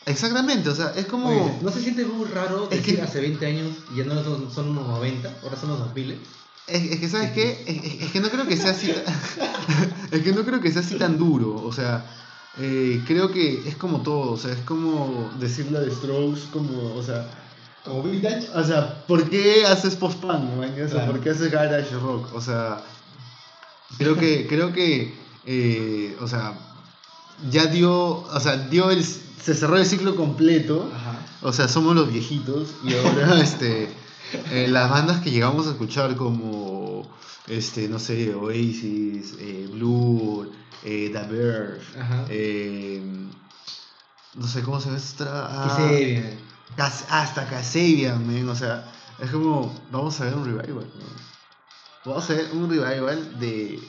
Exactamente, 0.06 0.70
o 0.70 0.76
sea, 0.76 0.92
es 0.96 1.06
como... 1.06 1.30
Oye, 1.30 1.54
¿No 1.62 1.72
se 1.72 1.82
siente 1.82 2.06
muy 2.06 2.28
raro 2.28 2.64
Es 2.72 2.78
decir 2.80 2.96
que- 2.96 3.02
hace 3.02 3.22
20 3.22 3.46
años 3.46 3.72
y 3.92 3.98
ya 3.98 4.06
no 4.06 4.24
son, 4.24 4.52
son 4.52 4.70
unos 4.70 4.88
90, 4.88 5.38
ahora 5.44 5.56
son 5.58 5.70
los 5.70 5.80
2000? 5.80 6.22
Es, 6.72 6.92
es 6.92 7.00
que, 7.00 7.10
¿sabes 7.10 7.32
qué? 7.32 7.64
Es, 7.68 8.04
es- 8.04 8.12
que 8.12 8.20
no 8.20 8.30
creo 8.30 8.48
que 8.48 8.58
sea 8.58 8.72
así. 8.72 8.92
es 10.12 10.22
que 10.22 10.32
no 10.32 10.44
creo 10.44 10.60
que 10.62 10.72
sea 10.72 10.82
así 10.82 10.96
tan 10.96 11.18
duro. 11.18 11.56
O 11.66 11.72
sea, 11.72 12.06
eh, 12.60 13.02
creo 13.08 13.32
que 13.32 13.68
es 13.68 13.76
como 13.76 14.02
todo. 14.02 14.32
O 14.32 14.38
sea, 14.38 14.52
es 14.54 14.60
como 14.60 15.30
decir 15.40 15.72
la 15.72 15.80
de 15.82 15.92
Strokes, 15.92 16.42
como, 16.52 16.94
o 16.96 17.04
sea, 17.04 17.30
Como 17.84 18.04
vintage. 18.04 18.48
O 18.56 18.64
sea, 18.64 19.06
¿por 19.08 19.30
qué 19.30 19.66
haces 19.66 19.96
post-punk? 19.96 20.50
O 20.60 20.88
sea. 20.90 21.06
¿por 21.06 21.20
qué 21.22 21.30
haces 21.32 21.52
garage 21.52 21.94
rock? 21.96 22.34
O 22.34 22.42
sea, 22.42 22.82
creo 23.98 24.16
que, 24.18 24.48
creo 24.48 24.72
que, 24.74 25.14
eh, 25.46 26.16
o 26.22 26.28
sea, 26.28 26.54
ya 27.50 27.66
dio, 27.68 27.94
o 27.94 28.40
sea, 28.40 28.58
dio 28.58 28.92
el, 28.92 29.04
se 29.04 29.54
cerró 29.56 29.78
el 29.78 29.86
ciclo 29.86 30.16
completo. 30.16 30.90
Ajá. 30.94 31.16
O 31.42 31.54
sea, 31.54 31.70
somos 31.70 31.96
los 31.96 32.12
viejitos 32.12 32.68
y 32.84 32.94
ahora, 32.94 33.40
este, 33.42 33.88
eh, 34.52 34.68
las 34.70 34.90
bandas 34.90 35.22
que 35.22 35.32
llegamos 35.32 35.68
a 35.68 35.72
escuchar 35.72 36.16
como, 36.16 37.10
este, 37.48 37.88
no 37.90 38.00
sé, 38.00 38.34
Oasis, 38.36 39.36
eh, 39.40 39.68
Blur, 39.72 40.52
eh, 40.84 41.10
The 41.14 41.24
Verve, 41.28 41.80
eh, 42.30 43.02
no 44.36 44.48
sé 44.48 44.62
cómo 44.62 44.80
se 44.80 44.88
llama 44.88 44.98
esta. 44.98 45.48
ah, 45.50 45.64
Que 45.64 45.70
se 45.76 46.06
bien. 46.06 46.40
Cas- 46.76 47.06
hasta 47.10 47.48
Kasabian, 47.50 48.26
man, 48.26 48.48
o 48.50 48.56
sea, 48.56 48.92
es 49.20 49.30
como, 49.32 49.88
vamos 49.92 50.20
a 50.22 50.26
ver 50.26 50.36
un 50.36 50.46
revival, 50.46 50.86
¿no? 50.96 51.06
Vamos 52.06 52.30
a 52.30 52.34
ver 52.34 52.50
un 52.54 52.70
revival 52.70 53.40
de, 53.40 53.80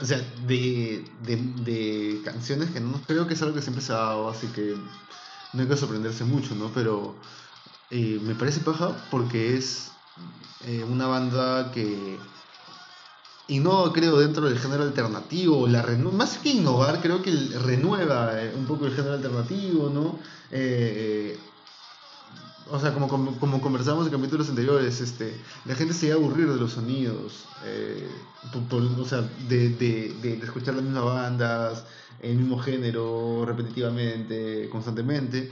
o 0.00 0.04
sea, 0.04 0.18
de, 0.46 1.04
de, 1.22 1.36
de 1.36 2.22
canciones 2.24 2.70
que 2.70 2.80
no 2.80 3.00
creo 3.06 3.26
que 3.26 3.34
es 3.34 3.42
algo 3.42 3.54
que 3.54 3.62
siempre 3.62 3.82
se 3.84 3.92
ha 3.92 3.96
dado, 3.96 4.28
así 4.28 4.48
que 4.48 4.74
no 5.52 5.62
hay 5.62 5.68
que 5.68 5.76
sorprenderse 5.76 6.24
mucho, 6.24 6.54
¿no? 6.54 6.72
Pero 6.72 7.20
eh, 7.90 8.20
me 8.22 8.34
parece 8.34 8.60
paja 8.60 8.94
porque 9.10 9.56
es 9.56 9.92
eh, 10.66 10.84
una 10.84 11.06
banda 11.06 11.70
que 11.72 12.18
innova, 13.48 13.92
creo, 13.92 14.18
dentro 14.18 14.48
del 14.48 14.58
género 14.58 14.82
alternativo, 14.82 15.66
la 15.66 15.82
más 16.12 16.38
que 16.38 16.50
innovar, 16.50 17.00
creo 17.00 17.22
que 17.22 17.30
renueva 17.64 18.42
eh, 18.42 18.52
un 18.54 18.66
poco 18.66 18.86
el 18.86 18.94
género 18.94 19.14
alternativo, 19.14 19.88
¿no? 19.88 20.18
Eh, 20.50 21.38
o 22.70 22.78
sea, 22.80 22.92
como, 22.92 23.08
como, 23.08 23.38
como 23.38 23.60
conversamos 23.60 24.06
en 24.06 24.12
capítulos 24.12 24.48
anteriores, 24.48 25.00
este, 25.00 25.32
la 25.64 25.74
gente 25.74 25.94
se 25.94 26.06
iba 26.06 26.16
a 26.16 26.18
aburrir 26.18 26.48
de 26.52 26.56
los 26.56 26.72
sonidos, 26.72 27.44
eh, 27.64 28.08
por- 28.52 28.62
por- 28.68 28.82
o 28.82 29.04
sea, 29.04 29.22
de, 29.48 29.70
de, 29.70 30.14
de- 30.22 30.36
de 30.36 30.44
escuchar 30.44 30.74
las 30.74 30.84
mismas 30.84 31.04
bandas, 31.04 31.84
el 32.20 32.36
mismo 32.36 32.58
género, 32.58 33.44
repetitivamente, 33.46 34.68
constantemente. 34.70 35.50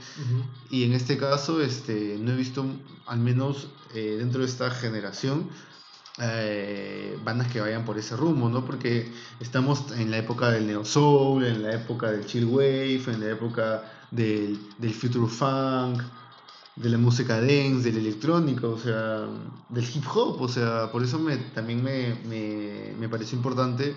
Y 0.69 0.83
en 0.83 0.93
este 0.93 1.17
caso, 1.17 1.61
este, 1.61 2.17
no 2.19 2.31
he 2.31 2.35
visto, 2.35 2.65
al 3.05 3.19
menos 3.19 3.67
eh, 3.93 4.15
dentro 4.19 4.41
de 4.41 4.47
esta 4.47 4.69
generación, 4.69 5.49
eh, 6.19 7.17
bandas 7.23 7.47
que 7.51 7.61
vayan 7.61 7.85
por 7.85 7.97
ese 7.97 8.15
rumbo, 8.15 8.49
¿no? 8.49 8.65
Porque 8.65 9.11
estamos 9.39 9.91
en 9.97 10.09
la 10.11 10.17
época 10.17 10.49
del 10.49 10.65
neo 10.67 10.83
soul, 10.83 11.45
en 11.45 11.61
la 11.63 11.73
época 11.73 12.11
del 12.11 12.25
chill 12.25 12.45
wave, 12.45 13.03
en 13.07 13.19
la 13.19 13.29
época 13.31 13.83
del, 14.11 14.59
del 14.79 14.93
future 14.93 15.27
funk, 15.27 16.01
de 16.77 16.89
la 16.89 16.97
música 16.97 17.39
dance, 17.41 17.81
del 17.91 17.97
electrónico, 17.97 18.69
o 18.69 18.79
sea, 18.79 19.25
del 19.69 19.83
hip 19.85 20.03
hop, 20.13 20.41
o 20.41 20.47
sea, 20.47 20.91
por 20.91 21.03
eso 21.03 21.17
me, 21.19 21.37
también 21.37 21.83
me, 21.83 22.15
me, 22.29 22.93
me 22.99 23.09
pareció 23.09 23.37
importante. 23.37 23.95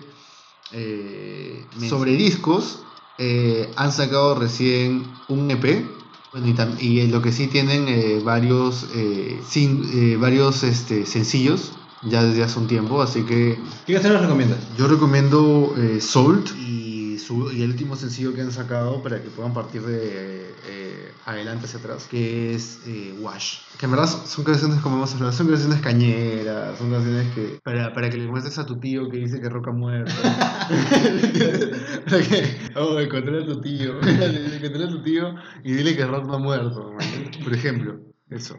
eh, 0.71 1.65
sobre 1.89 2.13
discos, 2.13 2.79
eh, 3.17 3.69
han 3.75 3.91
sacado 3.91 4.35
recién 4.35 5.05
un 5.29 5.49
EP. 5.51 5.85
Bueno, 6.33 6.47
y, 6.79 6.99
y 7.01 7.07
lo 7.07 7.21
que 7.21 7.31
sí 7.33 7.47
tienen 7.47 7.87
eh, 7.89 8.21
varios, 8.23 8.85
eh, 8.95 9.39
sin, 9.47 9.83
eh, 9.93 10.17
varios 10.17 10.63
este, 10.63 11.05
sencillos 11.05 11.73
ya 12.03 12.23
desde 12.23 12.41
hace 12.43 12.57
un 12.57 12.67
tiempo, 12.67 13.01
así 13.01 13.23
que 13.23 13.59
¿Qué 13.85 13.93
canción 13.93 14.13
nos 14.13 14.21
recomiendas? 14.23 14.57
yo 14.77 14.87
recomiendo 14.87 15.73
eh, 15.77 15.99
Salt 16.01 16.49
y, 16.57 16.90
su, 17.19 17.51
y 17.51 17.61
el 17.63 17.71
último 17.71 17.95
sencillo 17.95 18.33
que 18.33 18.41
han 18.41 18.51
sacado 18.51 19.01
para 19.01 19.21
que 19.21 19.29
puedan 19.29 19.53
partir 19.53 19.81
de 19.81 20.51
eh, 20.67 21.11
adelante 21.25 21.65
hacia 21.65 21.79
atrás, 21.79 22.07
que 22.09 22.53
es 22.53 22.81
eh, 22.85 23.13
Wash. 23.19 23.59
Que 23.79 23.85
en 23.85 23.91
verdad 23.91 24.07
son, 24.07 24.25
son 24.27 24.43
canciones, 24.43 24.79
como 24.81 24.97
hemos 24.97 25.13
hablado, 25.13 25.31
son 25.31 25.47
canciones 25.47 25.81
cañeras, 25.81 26.77
son 26.77 26.91
canciones 26.91 27.33
que 27.33 27.59
para, 27.63 27.93
para 27.93 28.09
que 28.09 28.17
le 28.17 28.27
muestres 28.27 28.57
a 28.59 28.65
tu 28.65 28.79
tío 28.79 29.09
que 29.09 29.17
dice 29.17 29.39
que 29.41 29.49
roca 29.49 29.71
muerto. 29.71 30.11
para 32.05 32.21
que, 32.23 32.57
oh, 32.75 32.99
encontré 32.99 33.43
a 33.43 33.45
tu 33.45 33.61
tío, 33.61 33.99
encontré 34.01 34.83
a 34.83 34.89
tu 34.89 35.03
tío 35.03 35.35
y 35.63 35.73
dile 35.73 35.95
que 35.95 36.05
rock 36.05 36.25
no 36.25 36.35
ha 36.35 36.39
muerto, 36.39 36.93
man. 36.93 37.31
por 37.43 37.53
ejemplo, 37.53 37.99
eso. 38.29 38.57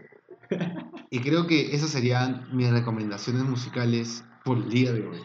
Y 1.11 1.21
creo 1.21 1.47
que 1.47 1.75
esas 1.75 1.91
serían 1.91 2.49
mis 2.53 2.71
recomendaciones 2.71 3.43
musicales 3.45 4.25
por 4.45 4.59
el 4.59 4.69
día 4.69 4.93
de 4.93 5.07
hoy. 5.07 5.19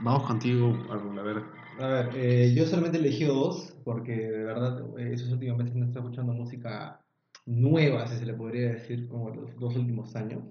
Vamos 0.00 0.24
contigo, 0.24 0.76
Arnold, 0.90 1.18
a 1.18 1.22
ver. 1.22 1.57
A 1.78 1.86
ver, 1.86 2.10
eh, 2.16 2.54
yo 2.54 2.66
solamente 2.66 2.98
elegí 2.98 3.24
dos 3.24 3.72
porque 3.84 4.12
de 4.12 4.44
verdad 4.44 4.98
eh, 4.98 5.12
esos 5.12 5.30
últimos 5.30 5.58
meses 5.58 5.76
no 5.76 5.86
estoy 5.86 6.02
escuchando 6.02 6.32
música 6.32 7.00
nueva, 7.46 8.06
si 8.08 8.16
se 8.16 8.26
le 8.26 8.34
podría 8.34 8.72
decir, 8.72 9.08
como 9.08 9.30
los 9.30 9.54
dos 9.58 9.76
últimos 9.76 10.14
años. 10.16 10.42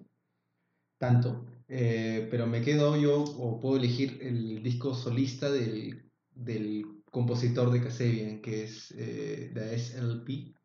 Tanto. 0.97 1.45
Eh, 1.67 2.27
pero 2.31 2.47
me 2.47 2.61
quedo 2.61 2.95
yo, 2.97 3.23
o 3.23 3.59
puedo 3.59 3.77
elegir 3.77 4.19
el 4.21 4.63
disco 4.63 4.93
solista 4.93 5.51
del, 5.51 6.09
del 6.31 7.03
compositor 7.11 7.71
de 7.71 7.83
Kasabian, 7.83 8.41
que 8.41 8.63
es 8.63 8.91
eh, 8.97 9.51
The 9.53 9.77
SLP, 9.77 10.55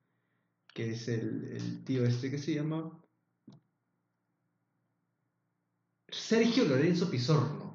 que 0.73 0.91
es 0.93 1.09
el, 1.09 1.45
el 1.53 1.85
tío 1.85 2.05
este 2.05 2.31
que 2.31 2.39
se 2.39 2.55
llama 2.55 3.03
Sergio 6.09 6.65
Lorenzo 6.65 7.11
Pizorno, 7.11 7.72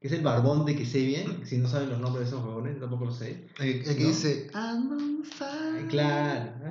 que 0.00 0.06
es 0.08 0.12
el 0.14 0.22
barbón 0.22 0.64
de 0.64 0.74
Kasabian. 0.76 1.46
Si 1.46 1.58
no 1.58 1.68
saben 1.68 1.90
los 1.90 2.00
nombres 2.00 2.30
de 2.30 2.36
esos 2.36 2.42
yo 2.42 2.80
tampoco 2.80 3.04
lo 3.06 3.12
sé. 3.12 3.44
El, 3.58 3.68
el 3.68 3.84
que 3.96 4.02
No. 4.02 4.08
dice, 4.08 4.46
I'm 4.54 4.90
on 4.92 5.24
fire. 5.24 5.86
Claro. 5.88 6.50
Ah, 6.64 6.70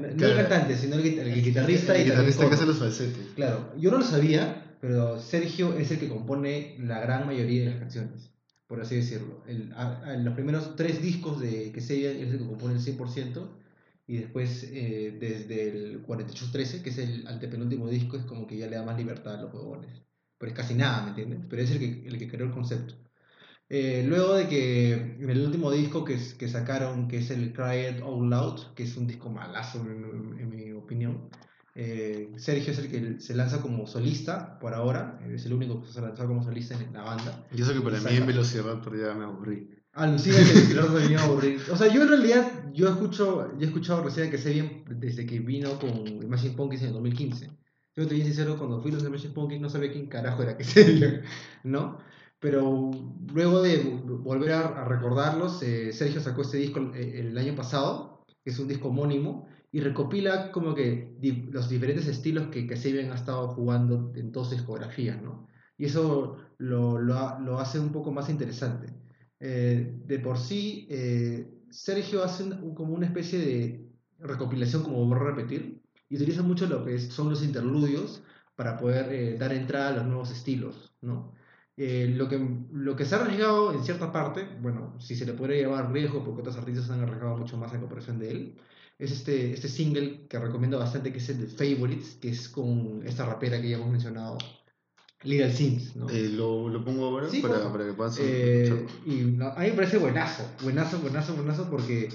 no, 0.00 0.08
no 0.14 0.26
el 0.26 0.36
cantante, 0.36 0.76
sino 0.76 0.96
el, 0.96 1.06
el 1.18 1.42
guitarrista 1.42 1.94
El 1.94 2.02
y 2.02 2.04
también 2.04 2.04
guitarrista 2.04 2.40
que 2.42 2.46
coro. 2.48 2.56
hace 2.56 2.66
los 2.66 2.78
falsetes. 2.78 3.26
Claro, 3.36 3.72
yo 3.78 3.90
no 3.90 3.98
lo 3.98 4.04
sabía, 4.04 4.76
pero 4.80 5.18
Sergio 5.20 5.74
es 5.78 5.90
el 5.92 5.98
que 5.98 6.08
compone 6.08 6.76
la 6.80 7.00
gran 7.00 7.26
mayoría 7.26 7.62
de 7.64 7.70
las 7.70 7.78
canciones, 7.78 8.30
por 8.66 8.80
así 8.80 8.96
decirlo. 8.96 9.42
El- 9.46 9.72
a- 9.74 10.14
en 10.14 10.24
los 10.24 10.34
primeros 10.34 10.74
tres 10.76 11.00
discos 11.00 11.40
de 11.40 11.72
que 11.72 11.80
se 11.80 12.10
es 12.22 12.28
el 12.28 12.38
que 12.38 12.46
compone 12.46 12.74
el 12.74 12.80
100%, 12.80 13.48
y 14.06 14.16
después 14.18 14.64
eh, 14.72 15.16
desde 15.20 15.70
el 15.70 15.98
4813, 16.02 16.82
que 16.82 16.90
es 16.90 16.98
el 16.98 17.26
antepenúltimo 17.26 17.88
disco, 17.88 18.16
es 18.16 18.24
como 18.24 18.46
que 18.46 18.56
ya 18.58 18.66
le 18.66 18.76
da 18.76 18.84
más 18.84 18.96
libertad 18.98 19.34
a 19.36 19.42
los 19.42 19.54
huevones. 19.54 20.02
Pero 20.38 20.52
es 20.52 20.56
casi 20.56 20.74
nada, 20.74 21.02
¿me 21.02 21.08
entiendes? 21.10 21.40
Pero 21.48 21.62
es 21.62 21.70
el 21.70 21.78
que, 21.78 22.08
el 22.08 22.18
que 22.18 22.28
creó 22.28 22.46
el 22.46 22.52
concepto. 22.52 22.94
Eh, 23.68 24.04
luego 24.08 24.34
de 24.34 24.48
que 24.48 24.92
en 24.94 25.28
el 25.28 25.44
último 25.44 25.70
disco 25.70 26.04
que, 26.04 26.18
que 26.38 26.48
sacaron, 26.48 27.06
que 27.08 27.18
es 27.18 27.30
el 27.30 27.52
Cry 27.52 27.88
It 27.90 28.02
Out 28.02 28.30
Loud, 28.30 28.74
que 28.74 28.84
es 28.84 28.96
un 28.96 29.06
disco 29.06 29.28
malazo 29.30 29.80
en, 29.80 30.38
en 30.38 30.48
mi 30.48 30.72
opinión, 30.72 31.28
eh, 31.80 32.32
Sergio 32.36 32.72
es 32.72 32.78
el 32.80 32.90
que 32.90 33.20
se 33.20 33.36
lanza 33.36 33.60
como 33.62 33.86
solista 33.86 34.58
por 34.58 34.74
ahora, 34.74 35.20
es 35.32 35.46
el 35.46 35.52
único 35.52 35.80
que 35.80 35.88
se 35.92 36.00
ha 36.00 36.02
lanzado 36.02 36.28
como 36.28 36.42
solista 36.42 36.74
en 36.74 36.92
la 36.92 37.02
banda. 37.02 37.46
Yo 37.52 37.64
sé 37.64 37.74
que 37.74 37.80
para 37.80 37.96
Exacto. 37.96 38.14
mí 38.14 38.20
en 38.20 38.26
Velociraptor 38.26 39.00
ya 39.00 39.14
me 39.14 39.24
aburrí. 39.24 39.70
Alucina 39.92 40.36
que 40.38 40.72
el 40.72 40.90
me 40.90 41.06
vino 41.06 41.20
a 41.20 41.24
aburrir. 41.24 41.60
O 41.70 41.76
sea, 41.76 41.92
yo 41.92 42.02
en 42.02 42.08
realidad, 42.08 42.70
yo 42.72 42.88
escucho, 42.88 43.56
yo 43.56 43.60
he 43.60 43.66
escuchado 43.66 44.02
recién 44.02 44.30
que 44.30 44.38
sé 44.38 44.52
bien 44.52 44.84
desde 44.88 45.26
que 45.26 45.38
vino 45.40 45.78
con 45.78 46.06
Imagine 46.06 46.54
Pumpkins 46.54 46.82
en 46.82 46.88
el 46.88 46.94
2015. 46.94 47.50
Yo 47.98 48.06
te 48.06 48.14
bien 48.14 48.26
sincero, 48.26 48.56
cuando 48.56 48.80
fui 48.80 48.92
a 48.92 48.94
los 48.94 49.04
Imagine 49.04 49.34
Pumpkins 49.34 49.60
no 49.60 49.68
sabía 49.68 49.90
quién 49.92 50.06
carajo 50.06 50.42
era 50.44 50.56
que 50.56 50.64
¿no? 51.64 51.98
Pero 52.38 52.90
luego 53.34 53.60
de 53.62 53.82
vo- 53.84 54.22
volver 54.22 54.52
a, 54.52 54.84
recordarlos, 54.84 55.60
eh, 55.62 55.92
Sergio 55.92 56.20
sacó 56.20 56.42
este 56.42 56.58
disco 56.58 56.78
el, 56.78 56.94
el 56.94 57.38
año 57.38 57.56
pasado, 57.56 58.22
que 58.44 58.50
es 58.50 58.58
un 58.60 58.68
disco 58.68 58.88
homónimo, 58.88 59.48
y 59.72 59.80
recopila 59.80 60.52
como 60.52 60.74
que 60.76 61.16
los 61.50 61.68
diferentes 61.68 62.06
estilos 62.06 62.46
que, 62.48 62.66
que 62.68 62.76
Sabian 62.76 63.10
ha 63.10 63.16
estado 63.16 63.48
jugando 63.48 64.12
en 64.14 64.30
toda 64.32 64.46
su 64.46 64.54
discografía, 64.54 65.16
¿no? 65.16 65.48
Y 65.76 65.86
eso 65.86 66.36
lo, 66.58 67.00
lo, 67.00 67.40
lo 67.40 67.58
hace 67.58 67.80
un 67.80 67.90
poco 67.92 68.12
más 68.12 68.28
interesante. 68.30 68.94
Eh, 69.40 69.92
de 70.06 70.18
por 70.20 70.38
sí, 70.38 70.86
eh, 70.90 71.52
Sergio 71.70 72.22
hace 72.22 72.44
un- 72.44 72.74
como 72.76 72.94
una 72.94 73.06
especie 73.06 73.38
de 73.40 73.88
recopilación, 74.20 74.82
como 74.84 75.04
voy 75.04 75.16
a 75.18 75.22
repetir, 75.24 75.77
y 76.08 76.16
utiliza 76.16 76.42
mucho 76.42 76.66
lo 76.66 76.84
que 76.84 76.98
son 76.98 77.30
los 77.30 77.42
interludios 77.42 78.22
para 78.56 78.76
poder 78.76 79.12
eh, 79.12 79.36
dar 79.38 79.52
entrada 79.52 79.88
a 79.88 79.96
los 79.98 80.06
nuevos 80.06 80.30
estilos, 80.30 80.92
¿no? 81.00 81.32
Eh, 81.76 82.12
lo, 82.16 82.28
que, 82.28 82.44
lo 82.72 82.96
que 82.96 83.04
se 83.04 83.14
ha 83.14 83.20
arriesgado 83.20 83.72
en 83.72 83.84
cierta 83.84 84.10
parte, 84.10 84.48
bueno, 84.60 84.96
si 84.98 85.14
se 85.14 85.24
le 85.24 85.32
podría 85.34 85.58
llevar 85.58 85.92
riesgo, 85.92 86.24
porque 86.24 86.40
otros 86.40 86.56
artistas 86.56 86.90
han 86.90 87.02
arriesgado 87.02 87.36
mucho 87.36 87.56
más 87.56 87.72
en 87.72 87.80
comparación 87.80 88.18
de 88.18 88.30
él, 88.32 88.58
es 88.98 89.12
este, 89.12 89.52
este 89.52 89.68
single 89.68 90.26
que 90.28 90.40
recomiendo 90.40 90.78
bastante, 90.78 91.12
que 91.12 91.18
es 91.18 91.28
el 91.28 91.42
de 91.42 91.46
Favorites, 91.46 92.18
que 92.20 92.30
es 92.30 92.48
con 92.48 93.02
esta 93.06 93.26
rapera 93.26 93.60
que 93.60 93.68
ya 93.68 93.76
hemos 93.76 93.90
mencionado, 93.90 94.38
Little 95.22 95.52
Sims, 95.52 95.94
¿no? 95.94 96.08
Eh, 96.10 96.28
lo, 96.30 96.68
lo 96.68 96.84
pongo 96.84 97.06
ahora 97.06 97.28
Sí, 97.28 97.40
para, 97.40 97.70
para 97.72 97.86
que 97.86 97.92
puedan 97.92 98.12
Eh, 98.18 98.86
y 99.06 99.14
no, 99.22 99.46
a 99.48 99.60
mí 99.60 99.66
me 99.66 99.72
parece 99.72 99.98
buenazo, 99.98 100.44
buenazo, 100.62 100.98
buenazo, 100.98 101.34
buenazo, 101.34 101.70
porque 101.70 102.08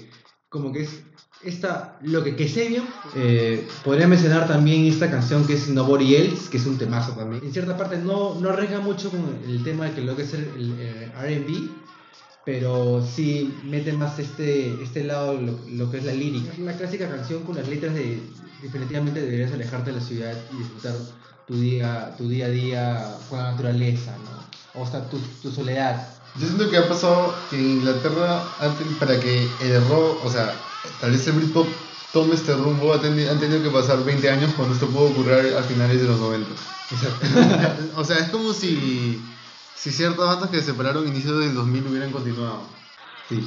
como 0.54 0.70
que 0.70 0.82
es 0.82 1.02
esta, 1.42 1.98
lo 2.02 2.22
que, 2.22 2.36
que 2.36 2.48
sé 2.48 2.68
bien, 2.68 2.84
eh, 3.16 3.66
podría 3.82 4.06
mencionar 4.06 4.46
también 4.46 4.86
esta 4.86 5.10
canción 5.10 5.44
que 5.48 5.54
es 5.54 5.68
Nobody 5.68 6.14
Else, 6.14 6.48
que 6.48 6.58
es 6.58 6.66
un 6.66 6.78
temazo 6.78 7.10
también. 7.14 7.42
En 7.44 7.52
cierta 7.52 7.76
parte 7.76 7.98
no, 7.98 8.38
no 8.38 8.50
arriesga 8.50 8.78
mucho 8.78 9.10
con 9.10 9.20
el 9.44 9.64
tema 9.64 9.86
de 9.86 9.94
que 9.94 10.00
lo 10.02 10.14
que 10.14 10.22
es 10.22 10.32
el, 10.32 10.76
eh, 10.78 11.12
R&B, 11.22 11.70
pero 12.44 13.04
sí 13.04 13.52
mete 13.64 13.92
más 13.94 14.16
este, 14.20 14.80
este 14.80 15.02
lado, 15.02 15.34
lo, 15.34 15.58
lo 15.70 15.90
que 15.90 15.98
es 15.98 16.04
la 16.04 16.14
lírica. 16.14 16.52
Es 16.52 16.60
una 16.60 16.74
clásica 16.74 17.08
canción 17.08 17.42
con 17.42 17.56
las 17.56 17.66
letras 17.66 17.94
de 17.94 18.22
definitivamente 18.62 19.20
deberías 19.20 19.52
alejarte 19.52 19.90
de 19.90 19.96
la 19.96 20.04
ciudad 20.04 20.36
y 20.52 20.58
disfrutar 20.58 20.94
tu 21.48 21.56
día, 21.56 22.14
tu 22.16 22.28
día 22.28 22.46
a 22.46 22.50
día 22.50 23.16
con 23.28 23.40
la 23.40 23.50
naturaleza, 23.50 24.16
¿no? 24.18 24.80
O 24.80 24.86
sea, 24.86 25.10
tu, 25.10 25.18
tu 25.42 25.50
soledad. 25.50 26.13
Yo 26.36 26.46
siento 26.46 26.68
que 26.68 26.76
ha 26.76 26.88
pasado 26.88 27.34
que 27.48 27.56
en 27.56 27.78
Inglaterra, 27.78 28.42
antes, 28.58 28.86
para 28.98 29.20
que 29.20 29.56
el 29.60 29.88
rock, 29.88 30.24
o 30.24 30.30
sea, 30.30 30.52
tal 31.00 31.12
vez 31.12 31.26
el 31.28 31.34
Britpop 31.34 31.66
tome 32.12 32.34
este 32.34 32.54
rumbo, 32.54 32.92
ha 32.92 33.00
teni- 33.00 33.28
han 33.28 33.38
tenido 33.38 33.62
que 33.62 33.70
pasar 33.70 34.04
20 34.04 34.28
años 34.28 34.52
cuando 34.56 34.74
esto 34.74 34.88
pudo 34.88 35.04
ocurrir 35.10 35.54
a 35.56 35.62
finales 35.62 36.00
de 36.00 36.08
los 36.08 36.18
90. 36.20 36.50
Exacto. 36.90 37.26
o 37.96 38.04
sea, 38.04 38.18
es 38.18 38.28
como 38.30 38.52
si, 38.52 39.20
si 39.74 39.90
ciertas 39.90 40.26
bandas 40.26 40.50
que 40.50 40.58
se 40.58 40.64
separaron 40.72 41.04
a 41.04 41.08
inicios 41.08 41.38
del 41.40 41.54
2000 41.54 41.86
hubieran 41.86 42.10
continuado. 42.10 42.62
Sí. 43.28 43.38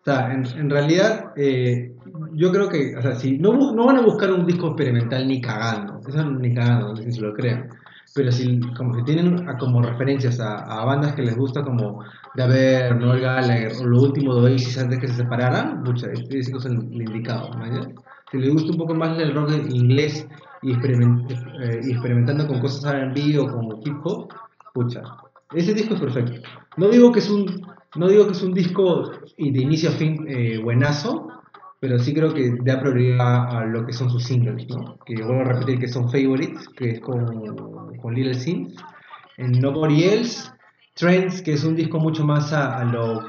O 0.00 0.04
sea, 0.04 0.32
en, 0.32 0.46
en 0.46 0.70
realidad, 0.70 1.32
eh, 1.36 1.92
yo 2.34 2.50
creo 2.52 2.68
que, 2.68 2.96
o 2.96 3.02
sea, 3.02 3.14
si 3.16 3.36
no, 3.38 3.72
no 3.72 3.84
van 3.84 3.98
a 3.98 4.02
buscar 4.02 4.32
un 4.32 4.46
disco 4.46 4.68
experimental 4.68 5.26
ni 5.26 5.40
cagando, 5.40 6.00
eso 6.08 6.24
ni 6.24 6.54
cagando, 6.54 6.88
no 6.88 6.96
sé 6.96 7.04
si 7.04 7.12
se 7.12 7.20
lo 7.20 7.34
crean. 7.34 7.68
Pero 8.18 8.32
si 8.32 8.58
como 8.76 8.94
que 8.96 9.02
tienen 9.04 9.48
a- 9.48 9.56
como 9.56 9.80
referencias 9.80 10.40
a, 10.40 10.58
a 10.64 10.84
bandas 10.84 11.14
que 11.14 11.22
les 11.22 11.36
gusta 11.36 11.62
como 11.62 12.02
de 12.34 12.42
haber 12.42 12.96
Noel 12.96 13.20
Gallagher 13.20 13.72
o 13.80 13.84
lo 13.86 14.02
último 14.02 14.34
de 14.34 14.40
Oasis 14.50 14.76
antes 14.76 14.98
que 14.98 15.06
se 15.06 15.14
separaran, 15.22 15.84
mucha, 15.84 16.08
disco 16.28 16.58
es 16.58 16.64
el, 16.66 16.78
el 16.92 17.02
indicado, 17.02 17.50
¿no? 17.54 17.64
Si 18.32 18.38
les 18.38 18.52
gusta 18.52 18.72
un 18.72 18.78
poco 18.78 18.94
más 18.94 19.16
el 19.20 19.32
rock 19.32 19.52
inglés 19.70 20.26
y, 20.62 20.72
experimen- 20.74 21.26
eh, 21.62 21.80
experimentando 21.92 22.48
con 22.48 22.58
cosas 22.60 22.92
R&B 22.92 23.38
o 23.38 23.46
con 23.46 23.66
hip 23.84 23.98
hop, 24.04 24.28
pucha, 24.74 25.02
ese 25.52 25.72
disco 25.74 25.94
es 25.94 26.00
perfecto. 26.00 26.40
No 26.76 26.88
digo 26.88 27.12
que 27.12 27.20
es 27.20 27.30
un, 27.30 27.46
no 27.94 28.08
digo 28.08 28.26
que 28.26 28.32
es 28.32 28.42
un 28.42 28.52
disco 28.52 29.12
y 29.36 29.52
de 29.52 29.60
inicio 29.60 29.90
a 29.90 29.92
fin 29.92 30.26
eh, 30.28 30.58
buenazo, 30.58 31.28
pero 31.80 31.98
sí 31.98 32.12
creo 32.14 32.34
que 32.34 32.56
da 32.64 32.80
prioridad 32.80 33.56
a 33.56 33.64
lo 33.66 33.86
que 33.86 33.92
son 33.92 34.10
sus 34.10 34.24
singles, 34.24 34.68
¿no? 34.68 34.98
Que 35.06 35.22
vuelvo 35.22 35.42
a 35.42 35.52
repetir 35.52 35.78
que 35.78 35.88
son 35.88 36.10
Favorites, 36.10 36.68
que 36.76 36.90
es 36.92 37.00
con, 37.00 37.96
con 37.98 38.14
Little 38.14 38.34
Sims, 38.34 38.74
en 39.36 39.52
Nobody 39.60 40.04
Else, 40.04 40.50
Trends, 40.94 41.42
que 41.42 41.52
es 41.52 41.64
un 41.64 41.76
disco 41.76 41.98
mucho 42.00 42.24
más 42.24 42.52
a, 42.52 42.78
a 42.78 42.84
lo, 42.84 43.20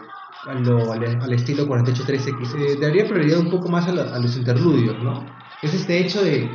a 0.48 0.53
lo- 0.56 0.91
al, 0.91 1.03
al 1.22 1.34
estilo 1.34 1.68
4813, 1.68 2.38
que 2.38 2.46
se 2.46 2.75
daría 2.79 3.08
prioridad 3.08 3.39
un 3.39 3.51
poco 3.51 3.70
más 3.70 3.88
a, 3.88 3.94
la- 3.94 4.15
a 4.15 4.20
los 4.20 4.36
interludios, 4.36 4.98
¿no? 5.03 5.25
Es 5.62 5.74
este 5.74 6.00
hecho 6.00 6.24
de 6.24 6.50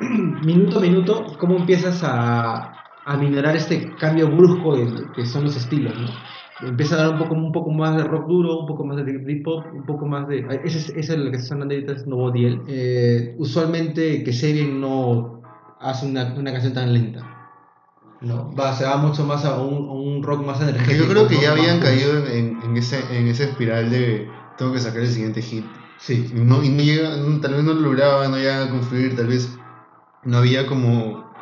minuto 0.44 0.78
a 0.78 0.82
minuto, 0.82 1.36
cómo 1.38 1.56
empiezas 1.56 2.02
a, 2.04 2.72
a 3.04 3.16
minorar 3.16 3.56
este 3.56 3.96
cambio 3.96 4.28
brusco 4.30 4.76
de, 4.76 5.10
que 5.12 5.26
son 5.26 5.44
los 5.44 5.56
estilos, 5.56 5.98
¿no? 5.98 6.06
Empieza 6.60 6.94
a 6.94 6.98
dar 6.98 7.12
un 7.14 7.18
poco, 7.18 7.34
un 7.34 7.52
poco 7.52 7.70
más 7.70 7.96
de 7.96 8.04
rock 8.04 8.28
duro, 8.28 8.60
un 8.60 8.66
poco 8.66 8.84
más 8.84 9.04
de 9.04 9.12
hip 9.28 9.46
hop, 9.46 9.64
un 9.74 9.84
poco 9.84 10.06
más 10.06 10.28
de... 10.28 10.46
Ese 10.64 10.78
es, 10.78 10.88
ese 10.90 11.14
es 11.14 11.18
lo 11.18 11.30
que 11.30 11.38
se 11.38 11.46
sonando 11.46 11.74
ahorita, 11.74 11.92
es 11.92 12.06
Diel. 12.30 12.60
Eh, 12.68 13.34
usualmente 13.38 14.22
que 14.22 14.32
no 14.80 15.42
hace 15.80 16.06
una, 16.06 16.32
una 16.34 16.52
canción 16.52 16.72
tan 16.72 16.92
lenta. 16.92 17.30
No, 18.20 18.54
va, 18.54 18.74
se 18.74 18.84
va 18.84 18.96
mucho 18.96 19.24
más 19.24 19.44
a 19.44 19.60
un, 19.60 19.88
a 19.88 19.92
un 19.92 20.22
rock 20.22 20.46
más 20.46 20.60
energético. 20.60 21.04
Yo 21.04 21.10
creo 21.10 21.28
que 21.28 21.40
ya 21.40 21.52
habían 21.52 21.80
caído 21.80 22.26
en, 22.26 22.58
en 22.62 22.76
ese, 22.76 23.00
en 23.18 23.26
esa 23.26 23.44
espiral 23.44 23.90
de 23.90 24.28
tengo 24.56 24.72
que 24.72 24.80
sacar 24.80 25.02
el 25.02 25.08
siguiente 25.08 25.42
hit. 25.42 25.64
Sí, 25.98 26.30
no, 26.34 26.62
y 26.62 26.68
no 26.70 26.82
llega, 26.82 27.16
no- 27.16 27.40
tal 27.40 27.54
vez 27.54 27.64
no 27.64 27.74
lo 27.74 27.80
lograban, 27.80 28.30
no 28.30 28.36
llegaban 28.36 28.68
a 28.68 28.70
confluir, 28.70 29.16
tal 29.16 29.26
vez 29.26 29.58
no 30.24 30.38
había 30.38 30.66
como 30.66 31.33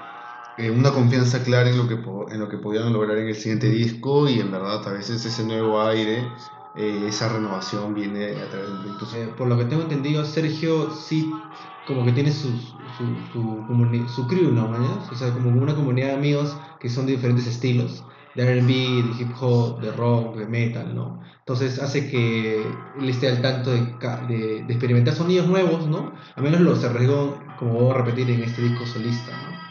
eh, 0.56 0.70
una 0.70 0.92
confianza 0.92 1.42
clara 1.44 1.70
en 1.70 1.76
lo, 1.78 1.88
que 1.88 1.94
en 2.34 2.40
lo 2.40 2.48
que 2.48 2.58
podían 2.58 2.92
lograr 2.92 3.18
en 3.18 3.28
el 3.28 3.34
siguiente 3.36 3.68
disco 3.68 4.28
y 4.28 4.40
en 4.40 4.50
verdad 4.50 4.86
a 4.86 4.92
veces 4.92 5.24
ese 5.24 5.44
nuevo 5.44 5.80
aire, 5.82 6.36
eh, 6.74 7.06
esa 7.08 7.28
renovación 7.32 7.94
viene 7.94 8.40
a 8.42 8.48
través 8.48 8.68
del 8.70 8.78
proyecto. 8.78 9.08
Eh, 9.14 9.28
por 9.36 9.48
lo 9.48 9.56
que 9.58 9.64
tengo 9.66 9.82
entendido, 9.82 10.24
Sergio 10.24 10.90
sí 10.90 11.52
como 11.84 12.04
que 12.04 12.12
tiene 12.12 12.32
su, 12.32 12.56
su, 12.88 13.28
comuni- 13.32 14.08
su 14.08 14.26
crew, 14.26 14.52
¿no? 14.52 14.68
mañas? 14.68 15.10
O 15.10 15.16
sea, 15.16 15.32
como 15.32 15.50
una 15.50 15.74
comunidad 15.74 16.08
de 16.08 16.14
amigos 16.14 16.60
que 16.78 16.88
son 16.88 17.06
de 17.06 17.12
diferentes 17.12 17.46
estilos, 17.46 18.06
de 18.34 18.42
R&B, 18.44 18.72
de 18.72 19.10
hip 19.22 19.32
hop, 19.40 19.80
de 19.80 19.90
rock, 19.92 20.36
de 20.36 20.46
metal, 20.46 20.94
¿no? 20.94 21.20
Entonces 21.40 21.78
hace 21.80 22.08
que 22.10 22.92
él 22.94 23.08
esté 23.08 23.28
al 23.28 23.42
tanto 23.42 23.70
de, 23.72 23.96
de, 24.28 24.62
de 24.64 24.72
experimentar 24.72 25.14
sonidos 25.14 25.46
nuevos, 25.48 25.88
¿no? 25.88 26.14
Al 26.36 26.42
menos 26.44 26.60
los 26.60 26.84
arriesgó, 26.84 27.52
como 27.56 27.74
voy 27.74 27.90
a 27.94 27.98
repetir, 27.98 28.30
en 28.30 28.42
este 28.44 28.62
disco 28.62 28.86
solista, 28.86 29.36
¿no? 29.36 29.61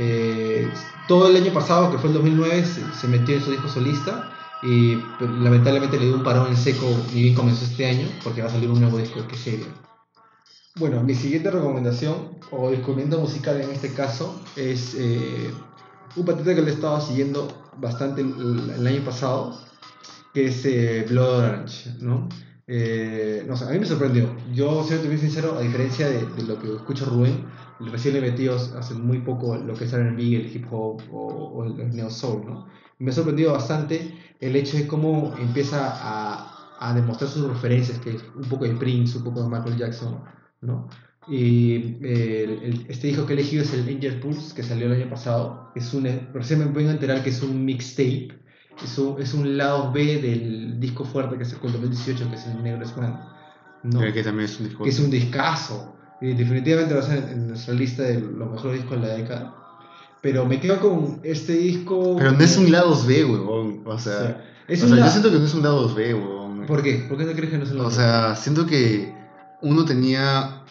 Eh, 0.00 0.70
todo 1.08 1.28
el 1.28 1.36
año 1.36 1.52
pasado, 1.52 1.90
que 1.90 1.98
fue 1.98 2.10
el 2.10 2.14
2009, 2.14 2.64
se, 2.64 2.92
se 2.92 3.08
metió 3.08 3.34
en 3.34 3.42
su 3.42 3.50
disco 3.50 3.68
solista 3.68 4.30
y 4.62 4.96
pues, 5.18 5.28
lamentablemente 5.30 5.98
le 5.98 6.06
dio 6.06 6.14
un 6.14 6.22
parón 6.22 6.46
en 6.48 6.56
seco 6.56 6.86
y 7.12 7.22
bien 7.22 7.34
comenzó 7.34 7.64
este 7.64 7.86
año 7.86 8.06
porque 8.22 8.42
va 8.42 8.48
a 8.48 8.50
salir 8.52 8.70
un 8.70 8.80
nuevo 8.80 8.98
disco 8.98 9.26
que 9.26 9.36
serio. 9.36 9.66
Bueno, 10.76 11.02
mi 11.02 11.14
siguiente 11.14 11.50
recomendación 11.50 12.38
o 12.52 12.70
descubrimiento 12.70 13.18
musical 13.18 13.60
en 13.60 13.70
este 13.70 13.92
caso 13.92 14.40
es 14.54 14.94
eh, 14.96 15.50
un 16.14 16.24
patente 16.24 16.54
que 16.54 16.62
le 16.62 16.70
he 16.70 16.74
estado 16.74 17.00
siguiendo 17.00 17.48
bastante 17.78 18.20
el, 18.20 18.70
el 18.76 18.86
año 18.86 19.04
pasado, 19.04 19.58
que 20.32 20.46
es 20.46 20.64
eh, 20.64 21.04
Blood 21.08 21.38
Orange, 21.38 21.90
¿no? 22.00 22.28
Eh, 22.68 23.44
no 23.48 23.56
sé, 23.56 23.64
a 23.64 23.70
mí 23.70 23.78
me 23.78 23.86
sorprendió. 23.86 24.28
Yo, 24.52 24.84
siendo 24.84 25.08
bien 25.08 25.20
sincero, 25.20 25.56
a 25.58 25.62
diferencia 25.62 26.08
de, 26.08 26.24
de 26.26 26.42
lo 26.44 26.60
que 26.60 26.72
escucha 26.74 27.06
Rubén, 27.06 27.44
recién 27.80 28.14
le 28.14 28.20
metí 28.20 28.48
hace 28.48 28.94
muy 28.94 29.18
poco 29.20 29.56
lo 29.56 29.74
que 29.74 29.84
es 29.84 29.92
el 29.92 30.00
R&B, 30.00 30.22
el 30.36 30.54
hip 30.56 30.66
hop 30.70 31.00
o, 31.12 31.26
o 31.26 31.64
el 31.64 31.94
neo 31.94 32.10
soul, 32.10 32.44
¿no? 32.46 32.66
Me 32.98 33.10
ha 33.10 33.14
sorprendido 33.14 33.52
bastante 33.52 34.12
el 34.40 34.56
hecho 34.56 34.76
de 34.76 34.86
cómo 34.86 35.34
empieza 35.38 35.78
a, 35.92 36.76
a 36.80 36.94
demostrar 36.94 37.30
sus 37.30 37.46
referencias, 37.48 37.98
que 38.00 38.10
es 38.10 38.24
un 38.34 38.44
poco 38.48 38.64
de 38.64 38.74
Prince, 38.74 39.18
un 39.18 39.24
poco 39.24 39.42
de 39.42 39.48
Michael 39.48 39.76
Jackson, 39.76 40.20
¿no? 40.60 40.88
Y 41.28 41.98
eh, 42.02 42.44
el- 42.44 42.62
el- 42.62 42.86
este 42.88 43.08
disco 43.08 43.26
que 43.26 43.34
he 43.34 43.36
elegido 43.36 43.62
es 43.62 43.72
el 43.74 43.86
Angel 43.88 44.18
Pulse, 44.18 44.54
que 44.54 44.62
salió 44.62 44.86
el 44.86 45.00
año 45.00 45.10
pasado. 45.10 45.70
Es 45.74 45.92
un, 45.94 46.04
recién 46.32 46.58
me 46.60 46.64
vengo 46.66 46.88
a 46.88 46.92
enterar 46.92 47.22
que 47.22 47.30
es 47.30 47.42
un 47.42 47.64
mixtape. 47.64 48.28
Es 48.82 48.96
un, 48.98 49.20
es 49.20 49.34
un 49.34 49.56
lado 49.58 49.92
B 49.92 50.20
del 50.22 50.80
disco 50.80 51.04
fuerte 51.04 51.36
que 51.36 51.44
sacó 51.44 51.66
en 51.66 51.74
2018, 51.74 52.28
que 52.30 52.36
es 52.36 52.46
el 52.46 52.62
Negro 52.62 52.86
Swan. 52.86 53.20
¿no? 53.82 54.02
Eh, 54.02 54.12
que 54.12 54.22
también 54.22 54.46
es 54.48 54.58
un 54.58 54.66
disco. 54.68 54.84
que 54.84 54.90
es 54.90 54.98
un 55.00 55.10
discazo. 55.10 55.94
Y 56.20 56.34
definitivamente 56.34 56.94
va 56.94 57.00
a 57.00 57.04
ser 57.04 57.18
en 57.30 57.48
nuestra 57.48 57.74
lista 57.74 58.02
de 58.02 58.20
los 58.20 58.50
mejores 58.50 58.80
discos 58.82 59.00
de 59.00 59.06
la 59.06 59.14
década. 59.14 59.54
Pero 60.20 60.44
me 60.46 60.58
quedo 60.60 60.80
con 60.80 61.20
este 61.22 61.52
disco. 61.52 62.16
Pero 62.18 62.32
no 62.32 62.40
es 62.40 62.56
un 62.56 62.72
lados 62.72 63.06
B, 63.06 63.24
huevón. 63.24 63.82
O 63.84 63.98
sea, 63.98 64.14
O 64.16 64.18
sea, 64.24 64.44
es 64.66 64.82
o 64.82 64.84
un 64.86 64.90
sea, 64.90 64.98
yo 64.98 65.04
la- 65.04 65.10
siento 65.10 65.30
que 65.30 65.38
no 65.38 65.44
es 65.44 65.54
un 65.54 65.62
lados 65.62 65.94
B, 65.94 66.14
huevón. 66.14 66.66
¿Por 66.66 66.82
qué? 66.82 67.06
¿Por 67.08 67.16
qué 67.18 67.24
no 67.24 67.32
crees 67.32 67.50
que 67.50 67.58
no 67.58 67.64
es 67.64 67.70
un 67.70 67.76
O 67.76 67.82
lado 67.84 67.90
sea, 67.92 68.34
siento 68.36 68.66
que 68.66 69.14
uno 69.62 69.84
tenía 69.84 70.62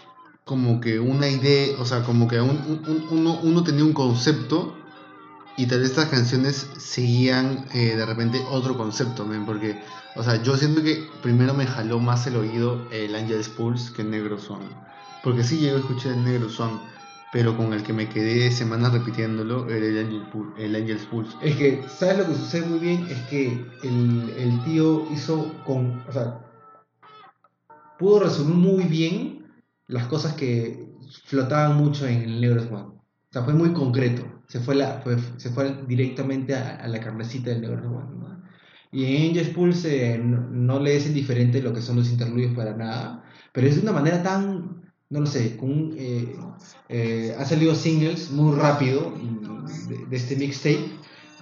como 0.44 0.80
que 0.82 1.00
una 1.00 1.28
idea, 1.30 1.76
o 1.80 1.86
sea, 1.86 2.04
como 2.04 2.28
que 2.28 2.40
un- 2.42 2.50
un- 2.50 2.84
un- 2.88 3.08
uno, 3.20 3.40
uno 3.44 3.64
tenía 3.64 3.84
un 3.86 3.94
concepto 3.94 4.76
y 5.58 5.66
tal 5.66 5.80
vez 5.80 5.90
estas 5.92 6.06
canciones 6.08 6.70
seguían 6.78 7.66
eh, 7.74 7.96
de 7.96 8.06
repente 8.06 8.40
otro 8.52 8.78
concepto, 8.78 9.26
men, 9.26 9.46
porque, 9.46 9.82
o 10.16 10.24
sea, 10.24 10.42
yo 10.44 10.56
siento 10.58 10.84
que 10.84 11.06
primero 11.24 11.54
me 11.54 11.66
jaló 11.66 12.00
más 12.00 12.28
el 12.28 12.36
oído 12.36 12.86
el 12.92 13.16
Angel's 13.16 13.50
Pulse 13.50 13.92
que 13.94 14.04
el 14.04 14.12
Negro 14.12 14.38
Swan. 14.40 14.60
Porque 15.24 15.44
sí 15.44 15.58
llego 15.58 15.78
a 15.78 15.80
escuchar 15.80 16.14
el 16.14 16.24
Negro 16.24 16.50
Swan, 16.50 16.80
pero 17.34 17.56
con 17.58 17.74
el 17.74 17.84
que 17.84 17.94
me 17.94 18.08
quedé 18.08 18.52
semanas 18.52 18.94
repitiéndolo 18.94 19.70
era 19.70 19.86
el, 19.86 19.98
Angel 20.00 20.24
el 20.58 20.76
Angel's 20.76 21.06
Pulse. 21.06 21.36
Es 21.42 21.56
que, 21.58 21.84
¿sabes 21.88 22.20
lo 22.20 22.28
que 22.28 22.36
sucede 22.36 22.66
muy 22.68 22.80
bien? 22.80 23.06
Es 23.10 23.20
que 23.30 23.66
el, 23.84 24.34
el 24.38 24.64
tío 24.64 25.06
hizo 25.12 25.54
con. 25.66 26.02
O 26.08 26.12
sea, 26.12 26.40
pudo 28.00 28.22
resumir 28.22 28.56
muy 28.56 28.84
bien 28.86 29.46
las 29.88 30.08
cosas 30.08 30.34
que 30.34 30.88
flotaban 31.26 31.78
mucho 31.78 32.08
en 32.08 32.22
el 32.22 32.42
Negro 32.42 32.64
Swan. 32.68 32.86
O 32.86 33.04
sea, 33.32 33.44
fue 33.44 33.54
muy 33.54 33.74
concreto. 33.74 34.24
Se 34.48 34.60
fue, 34.60 34.76
la, 34.76 35.02
fue- 35.02 35.18
se 35.38 35.50
fue 35.50 35.84
directamente 35.88 36.56
a, 36.56 36.78
a 36.78 36.88
la 36.88 37.00
carnecita 37.00 37.50
del 37.50 37.62
Negro 37.62 37.82
Swan. 37.84 38.20
¿no? 38.20 38.44
Y 38.92 39.04
en 39.06 39.30
Angels 39.30 39.50
Pulse 39.50 40.14
eh, 40.14 40.18
no, 40.18 40.48
no 40.50 40.80
le 40.80 40.96
es 40.96 41.08
indiferente 41.08 41.62
lo 41.62 41.74
que 41.74 41.82
son 41.82 41.98
los 41.98 42.10
interludios 42.10 42.54
para 42.56 42.74
nada, 42.76 43.24
pero 43.52 43.68
es 43.68 43.76
de 43.76 43.82
una 43.82 43.92
manera 43.92 44.24
tan. 44.24 44.77
No 45.10 45.22
lo 45.22 45.26
sé, 45.26 45.56
con 45.56 45.72
un, 45.72 45.96
eh, 45.98 46.36
eh, 46.90 47.36
ha 47.40 47.46
salido 47.46 47.74
singles 47.76 48.30
muy 48.32 48.56
rápido 48.58 49.14
de, 49.88 50.06
de 50.06 50.18
este 50.18 50.36
mixtape 50.36 50.90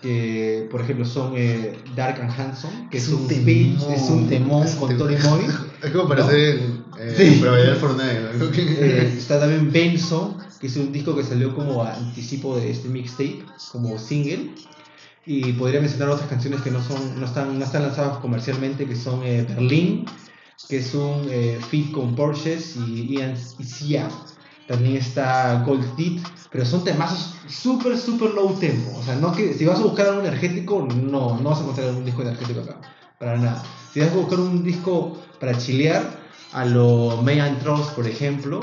que 0.01 0.67
por 0.69 0.81
ejemplo 0.81 1.03
son 1.05 1.33
eh, 1.35 1.73
Dark 1.95 2.21
and 2.21 2.29
Handsome 2.39 2.89
que 2.91 2.97
es, 2.97 3.05
Es 3.05 3.09
un 3.09 3.21
un 3.21 3.27
temón. 3.27 3.45
beat, 3.45 3.91
es 3.97 4.09
un 4.09 4.29
temón 4.29 4.67
con 4.79 4.89
temón. 4.89 4.97
Tony 4.97 5.15
Moy 5.23 5.41
Es 5.83 5.89
como 5.91 6.07
para 6.07 6.21
¿No? 6.21 6.27
hacer 6.27 6.59
eh, 6.99 7.13
Sí. 7.17 7.39
para 7.39 7.51
bailar 7.53 7.75
Fortnite, 7.77 8.21
¿no? 8.37 8.45
Eh, 8.55 9.13
está 9.17 9.39
también 9.39 9.71
Benzo 9.71 10.37
que 10.59 10.67
es 10.67 10.77
un 10.77 10.91
disco 10.91 11.15
que 11.15 11.23
salió 11.23 11.55
como 11.55 11.83
anticipo 11.83 12.55
de 12.57 12.69
este 12.71 12.87
mixtape 12.89 13.43
como 13.71 13.97
single 13.97 14.51
y 15.25 15.53
podría 15.53 15.81
mencionar 15.81 16.09
otras 16.09 16.29
canciones 16.29 16.61
que 16.61 16.69
no 16.69 16.83
son 16.83 17.19
no 17.19 17.25
están 17.25 17.57
no 17.57 17.65
están 17.65 17.81
lanzadas 17.81 18.17
comercialmente 18.19 18.85
que 18.85 18.95
son 18.95 19.21
eh, 19.23 19.43
Berlín 19.49 20.05
que 20.69 20.77
es 20.77 20.93
un 20.93 21.27
eh, 21.29 21.59
feat 21.69 21.91
con 21.91 22.15
Porsches 22.15 22.75
y 22.77 23.07
Ian 23.15 23.35
y 23.59 23.63
Sia 23.63 24.07
también 24.67 24.97
está 24.97 25.63
Gold 25.65 25.95
Teeth 25.95 26.21
pero 26.51 26.65
son 26.65 26.83
temazos 26.83 27.35
súper 27.47 27.97
súper 27.97 28.31
low 28.31 28.53
tempo 28.53 28.97
o 28.97 29.03
sea 29.03 29.15
no 29.15 29.31
que 29.33 29.53
si 29.53 29.65
vas 29.65 29.79
a 29.79 29.83
buscar 29.83 30.07
algo 30.07 30.21
energético 30.21 30.81
no 30.91 31.37
no 31.39 31.49
vas 31.49 31.59
a 31.59 31.61
encontrar 31.61 31.91
un 31.93 32.05
disco 32.05 32.21
energético 32.23 32.61
acá 32.61 32.79
para 33.19 33.37
nada 33.37 33.63
Si 33.93 33.99
vas 34.01 34.09
a 34.11 34.15
buscar 34.15 34.39
un 34.39 34.61
disco 34.63 35.17
para 35.39 35.57
chilear, 35.57 36.03
a 36.51 36.65
lo 36.65 37.21
May 37.23 37.39
and 37.39 37.59
Trust, 37.61 37.91
por 37.95 38.05
ejemplo, 38.07 38.59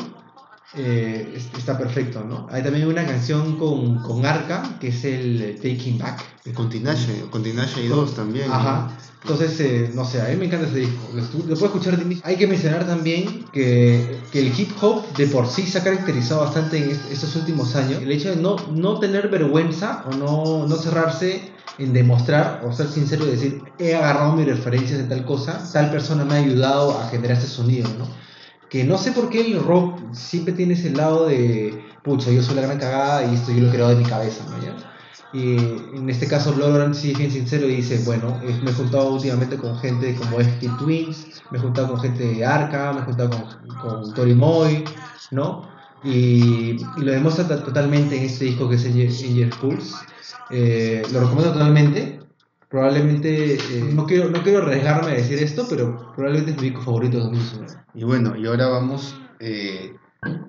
eh, 0.75 1.33
es- 1.37 1.51
está 1.57 1.79
perfecto, 1.79 2.23
¿no? 2.25 2.47
Hay 2.51 2.63
también 2.63 2.87
una 2.87 3.05
canción 3.07 3.57
con, 3.57 3.99
con 4.03 4.25
Arca, 4.27 4.63
que 4.81 4.89
es 4.89 5.05
el 5.05 5.57
Taking 5.57 5.99
Back. 5.99 6.23
Y 6.45 6.51
con 6.53 6.69
Tinashe, 6.69 7.23
con 7.31 7.43
Tinashe 7.43 7.83
y 7.85 7.89
dos 7.89 8.15
también. 8.15 8.49
¿no? 8.49 8.93
Entonces, 9.23 9.61
eh, 9.61 9.91
no 9.95 10.05
sé, 10.05 10.21
a 10.21 10.27
mí 10.29 10.37
me 10.37 10.47
encanta 10.47 10.67
ese 10.67 10.79
disco. 10.81 11.09
Lo, 11.15 11.55
puedo 11.55 11.67
escuchar 11.67 11.97
de. 11.97 12.21
Hay 12.25 12.37
que 12.37 12.47
mencionar 12.49 12.85
también 12.87 13.45
que, 13.53 14.21
que 14.33 14.41
el 14.41 14.59
hip 14.59 14.73
hop 14.81 15.07
de 15.17 15.29
por 15.29 15.47
sí 15.47 15.63
se 15.63 15.79
ha 15.79 15.85
caracterizado 15.85 16.41
bastante 16.41 16.79
en 16.79 16.91
est- 16.91 17.11
estos 17.11 17.37
últimos 17.37 17.77
años. 17.77 18.03
El 18.03 18.11
hecho 18.11 18.31
de 18.31 18.37
no, 18.37 18.57
no 18.73 18.99
tener 18.99 19.29
vergüenza 19.29 20.05
o 20.11 20.15
no, 20.17 20.67
no 20.67 20.77
cerrarse 20.77 21.53
en 21.79 21.93
demostrar 21.93 22.63
o 22.67 22.73
ser 22.73 22.89
sincero 22.89 23.25
y 23.27 23.31
decir, 23.31 23.63
he 23.79 23.95
agarrado 23.95 24.35
mis 24.35 24.47
referencias 24.47 24.99
de 24.99 25.05
tal 25.05 25.25
cosa, 25.25 25.71
tal 25.73 25.91
persona 25.91 26.25
me 26.25 26.35
ha 26.35 26.39
ayudado 26.39 26.99
a 26.99 27.09
generar 27.09 27.37
este 27.39 27.49
sonido, 27.49 27.89
¿no? 27.97 28.07
Que 28.69 28.85
no 28.85 28.99
sé 28.99 29.13
por 29.13 29.31
qué 29.31 29.41
el 29.41 29.63
rock 29.63 30.01
siempre 30.13 30.53
tiene 30.53 30.75
ese 30.75 30.91
lado 30.91 31.27
de, 31.29 31.85
pucha, 32.03 32.31
yo 32.31 32.43
soy 32.43 32.57
la 32.57 32.63
gran 32.63 32.79
cagada 32.79 33.25
y 33.31 33.35
esto 33.35 33.53
yo 33.53 33.61
lo 33.61 33.69
he 33.69 33.71
creado 33.71 33.91
de 33.91 33.97
mi 33.97 34.05
cabeza, 34.05 34.45
¿no? 34.51 34.59
¿Ya? 34.59 34.75
Y 35.31 35.97
en 35.97 36.09
este 36.11 36.29
caso, 36.29 36.55
Bloodhound 36.55 36.95
sí 36.95 37.13
es 37.13 37.19
bien 37.19 37.31
sincero 37.31 37.67
y 37.69 37.77
dice: 37.77 38.05
Bueno, 38.05 38.41
eh, 38.43 38.61
me 38.63 38.71
he 38.71 38.75
juntado 38.75 39.15
últimamente 39.15 39.57
con 39.59 39.79
gente 39.79 40.15
como 40.15 40.41
FP 40.41 40.69
Twins, 40.77 41.43
me 41.51 41.59
he 41.59 41.61
juntado 41.61 41.89
con 41.89 42.01
gente 42.01 42.25
de 42.25 42.45
Arca, 42.45 42.93
me 42.93 43.01
he 43.01 43.05
juntado 43.05 43.31
con, 43.31 43.79
con 43.79 44.15
Tori 44.15 44.35
Moy, 44.35 44.85
¿no? 45.31 45.73
Y, 46.03 47.01
lo 47.01 47.13
demuestra 47.13 47.47
to- 47.49 47.63
totalmente 47.63 48.17
en 48.17 48.25
este 48.25 48.45
disco 48.47 48.69
que 48.69 48.75
es 48.75 48.85
Angel, 48.87 49.51
Pulse. 49.61 50.05
Eh, 50.49 51.03
lo 51.13 51.21
recomiendo 51.21 51.53
totalmente. 51.53 52.21
Probablemente, 52.69 53.55
eh, 53.55 53.93
no, 53.93 54.07
quiero, 54.07 54.31
no 54.31 54.43
quiero 54.43 54.63
arriesgarme 54.63 55.11
a 55.13 55.15
decir 55.15 55.39
esto, 55.39 55.67
pero 55.69 56.11
probablemente 56.15 56.53
es 56.53 56.57
mi 56.59 56.69
disco 56.71 56.83
favorito 56.83 57.19
de 57.19 57.23
2019. 57.25 57.75
Y 57.95 58.05
bueno, 58.05 58.37
y 58.37 58.47
ahora 58.47 58.69
vamos 58.69 59.15
eh, 59.41 59.97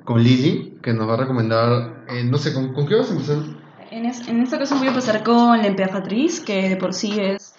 con 0.05 0.23
Lili, 0.23 0.79
que 0.81 0.93
nos 0.93 1.07
va 1.07 1.15
a 1.15 1.17
recomendar. 1.17 2.05
no 2.25 2.37
sé, 2.37 2.53
¿con, 2.53 2.73
con 2.73 2.87
qué 2.87 2.95
vas 2.95 3.09
a 3.09 3.13
empezar? 3.13 3.62
En, 3.93 4.05
es- 4.07 4.27
en 4.27 4.41
esta 4.41 4.55
ocasión 4.55 4.79
voy 4.79 4.87
a 4.87 4.91
empezar 4.91 5.23
con 5.23 5.59
La 5.59 5.67
Emperatriz, 5.67 6.39
que 6.41 6.67
de 6.67 6.77
por 6.77 6.95
sí 6.95 7.19
es 7.19 7.53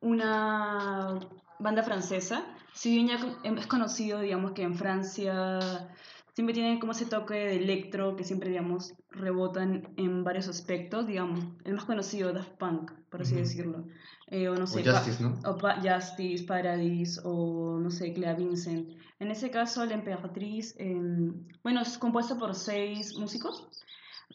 una 0.00 1.18
banda 1.58 1.82
francesa. 1.82 2.44
Si 2.74 2.90
bien 2.94 3.08
ya 3.08 3.18
con- 3.18 3.56
es 3.58 3.66
conocido, 3.66 4.20
digamos, 4.20 4.52
que 4.52 4.62
en 4.62 4.74
Francia 4.74 5.88
siempre 6.34 6.52
tienen 6.54 6.78
como 6.80 6.92
ese 6.92 7.06
toque 7.06 7.34
de 7.34 7.56
electro 7.56 8.14
que 8.14 8.24
siempre, 8.24 8.50
digamos, 8.50 8.92
rebotan 9.10 9.88
en 9.96 10.22
varios 10.22 10.48
aspectos, 10.48 11.06
digamos. 11.06 11.40
El 11.64 11.74
más 11.74 11.84
conocido, 11.86 12.32
Daft 12.34 12.52
Punk, 12.58 12.92
por 13.10 13.22
así 13.22 13.32
Ujú. 13.32 13.42
decirlo. 13.42 13.86
Eh, 14.28 14.48
o 14.50 14.54
no 14.54 14.64
O 14.64 14.66
sé, 14.66 14.82
Pa- 14.82 14.92
Justice, 14.98 15.22
¿no? 15.22 15.38
o 15.50 15.56
Pa- 15.56 15.76
Justice, 15.80 16.44
Paradise 16.44 17.20
o 17.24 17.78
no 17.78 17.90
sé, 17.90 18.12
Clea 18.12 18.34
Vincent. 18.34 18.88
En 19.18 19.30
ese 19.30 19.50
caso, 19.50 19.84
La 19.86 19.94
Emperatriz, 19.94 20.74
em, 20.78 21.46
bueno, 21.62 21.80
es 21.80 21.96
compuesta 21.96 22.36
por 22.36 22.54
seis 22.54 23.16
músicos. 23.18 23.68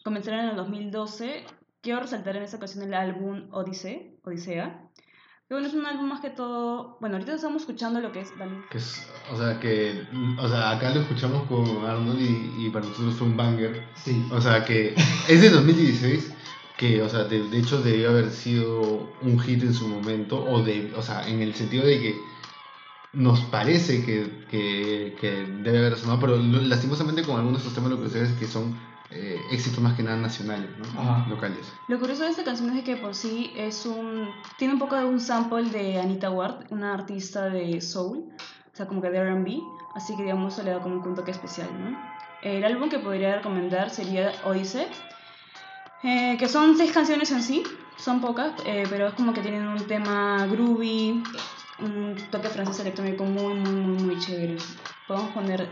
Comenzaron 0.04 0.40
en 0.40 0.50
el 0.50 0.56
2012. 0.56 1.44
Quiero 1.80 2.00
resaltar 2.00 2.36
en 2.36 2.42
esta 2.42 2.56
ocasión 2.56 2.84
el 2.84 2.94
álbum 2.94 3.48
Odyssey, 3.52 4.18
Odisea. 4.24 4.88
Que 5.48 5.54
bueno, 5.54 5.68
es 5.68 5.74
un 5.74 5.86
álbum 5.86 6.08
más 6.08 6.20
que 6.20 6.30
todo. 6.30 6.98
Bueno, 7.00 7.16
ahorita 7.16 7.34
estamos 7.34 7.62
escuchando 7.62 8.00
lo 8.00 8.12
que 8.12 8.20
es. 8.20 8.36
Dale. 8.38 8.64
Que 8.70 8.78
es, 8.78 9.08
o 9.32 9.36
sea, 9.36 9.58
que. 9.58 10.06
O 10.38 10.48
sea, 10.48 10.72
acá 10.72 10.90
lo 10.90 11.00
escuchamos 11.00 11.46
con 11.46 11.84
Arnold 11.86 12.20
y, 12.20 12.66
y 12.66 12.70
para 12.70 12.84
nosotros 12.86 13.14
fue 13.14 13.28
un 13.28 13.36
banger. 13.36 13.82
Sí. 13.94 14.26
O 14.30 14.40
sea, 14.40 14.64
que 14.64 14.94
es 15.28 15.40
de 15.40 15.50
2016. 15.50 16.34
Que, 16.76 17.02
o 17.02 17.08
sea, 17.08 17.24
de, 17.24 17.48
de 17.48 17.58
hecho 17.58 17.80
debió 17.80 18.10
haber 18.10 18.30
sido 18.30 19.10
un 19.22 19.40
hit 19.40 19.62
en 19.62 19.74
su 19.74 19.88
momento. 19.88 20.44
O, 20.44 20.62
de, 20.62 20.92
o 20.94 21.02
sea, 21.02 21.26
en 21.26 21.40
el 21.40 21.54
sentido 21.54 21.86
de 21.86 21.98
que 21.98 22.14
nos 23.14 23.40
parece 23.44 24.04
que, 24.04 24.44
que, 24.50 25.16
que 25.18 25.30
debe 25.62 25.78
haber 25.78 25.96
sonado, 25.96 26.20
pero 26.20 26.36
lastimosamente 26.36 27.22
con 27.22 27.36
algunos 27.36 27.62
de 27.62 27.68
estos 27.68 27.74
temas 27.74 27.90
lo 27.90 27.98
que 27.98 28.08
sucede 28.08 28.24
es 28.24 28.32
que 28.38 28.46
son 28.46 28.78
eh, 29.10 29.40
éxitos 29.50 29.80
más 29.80 29.96
que 29.96 30.02
nada 30.02 30.18
nacionales, 30.18 30.68
¿no? 30.76 31.00
Ajá. 31.00 31.26
locales. 31.28 31.72
Lo 31.86 31.98
curioso 31.98 32.24
de 32.24 32.30
esta 32.30 32.44
canción 32.44 32.76
es 32.76 32.84
que 32.84 32.96
por 32.96 33.14
sí 33.14 33.52
es 33.56 33.86
un. 33.86 34.28
Tiene 34.58 34.74
un 34.74 34.78
poco 34.78 34.96
de 34.96 35.04
un 35.04 35.20
sample 35.20 35.70
de 35.70 35.98
Anita 35.98 36.30
Ward, 36.30 36.66
una 36.70 36.92
artista 36.92 37.48
de 37.48 37.80
soul, 37.80 38.18
o 38.18 38.76
sea, 38.76 38.86
como 38.86 39.00
que 39.00 39.10
de 39.10 39.24
RB. 39.24 39.62
Así 39.94 40.14
que, 40.14 40.22
digamos, 40.22 40.52
eso 40.52 40.62
le 40.62 40.72
da 40.72 40.80
como 40.80 40.96
un 40.96 41.14
toque 41.14 41.30
especial, 41.30 41.68
¿no? 41.80 41.96
El 42.42 42.64
álbum 42.64 42.88
que 42.88 42.98
podría 42.98 43.36
recomendar 43.36 43.90
sería 43.90 44.32
Odyssey, 44.44 44.86
eh, 46.02 46.36
que 46.38 46.46
son 46.46 46.76
seis 46.76 46.92
canciones 46.92 47.32
en 47.32 47.42
sí, 47.42 47.64
son 47.96 48.20
pocas, 48.20 48.52
eh, 48.64 48.84
pero 48.88 49.08
es 49.08 49.14
como 49.14 49.32
que 49.32 49.40
tienen 49.40 49.66
un 49.66 49.86
tema 49.86 50.46
groovy, 50.46 51.22
un 51.80 52.14
toque 52.30 52.48
francés 52.48 52.80
electrónico 52.80 53.24
muy, 53.24 53.54
muy, 53.54 53.72
muy, 53.72 54.02
muy 54.04 54.18
chévere. 54.18 54.58
Podemos 55.08 55.32
poner 55.32 55.68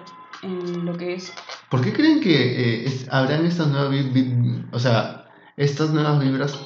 en 0.47 0.85
lo 0.87 0.97
que 0.97 1.15
es 1.15 1.33
¿Por 1.71 1.81
qué 1.83 1.93
creen 1.93 2.21
que 2.21 2.35
eh, 2.35 2.85
es- 2.87 3.09
habrán 3.11 3.45
estas 3.45 3.67
nuevas, 3.69 3.93
o 4.73 4.79
sea, 4.79 5.27
estas 5.57 5.91
nuevas 5.91 6.21
vibras 6.21 6.57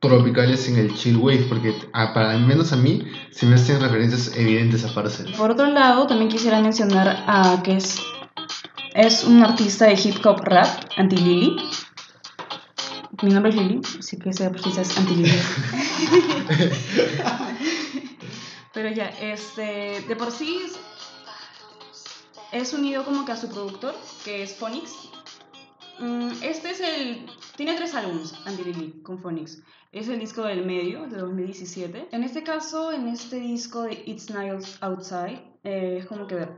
tropicales 0.00 0.68
en 0.68 0.76
el 0.78 0.94
chill 0.94 1.16
wave? 1.16 1.46
Porque 1.48 1.74
a- 1.92 2.14
para 2.14 2.30
al 2.30 2.40
menos 2.46 2.72
a 2.72 2.76
mí 2.76 3.02
se 3.32 3.46
me 3.46 3.56
hacen 3.56 3.80
referencias 3.80 4.36
evidentes 4.36 4.84
a 4.84 4.94
Parcel. 4.94 5.32
Por 5.36 5.50
otro 5.50 5.66
lado, 5.66 6.06
también 6.06 6.30
quisiera 6.30 6.60
mencionar 6.60 7.24
a 7.26 7.60
que 7.64 7.76
es, 7.76 8.00
es 8.94 9.24
un 9.24 9.42
artista 9.42 9.86
de 9.86 9.94
hip 9.94 10.24
hop 10.24 10.40
rap, 10.44 10.68
Anti-Lily. 10.96 11.56
Mi 13.22 13.30
nombre 13.30 13.50
es 13.50 13.56
Lily, 13.56 13.80
así 13.98 14.18
que 14.18 14.30
ese 14.30 14.46
artista 14.46 14.82
es 14.82 14.96
Anti-Lily. 14.96 15.32
Pero 18.74 18.90
ya, 18.90 19.06
este, 19.20 20.04
de 20.06 20.16
por 20.16 20.30
sí 20.32 20.60
es, 22.54 22.72
unido 22.72 23.04
como 23.04 23.24
que 23.24 23.32
a 23.32 23.36
su 23.36 23.48
productor, 23.48 23.94
que 24.24 24.42
es 24.42 24.54
Phonix. 24.54 25.10
Mm, 25.98 26.30
Este 26.42 26.70
es 26.70 26.80
el. 26.80 27.26
Tiene 27.56 27.74
tres 27.74 27.94
álbumes, 27.94 28.34
Andy 28.46 29.00
con 29.02 29.18
Phonix. 29.18 29.62
Es 29.92 30.08
el 30.08 30.18
disco 30.18 30.42
del 30.42 30.64
medio, 30.66 31.06
de 31.06 31.18
2017. 31.18 32.08
En 32.10 32.24
este 32.24 32.42
caso, 32.42 32.92
en 32.92 33.08
este 33.08 33.36
disco 33.36 33.82
de 33.82 34.02
It's 34.06 34.30
Night 34.30 34.64
Outside, 34.80 35.40
eh, 35.62 35.98
es 36.00 36.06
como 36.06 36.26
que 36.26 36.48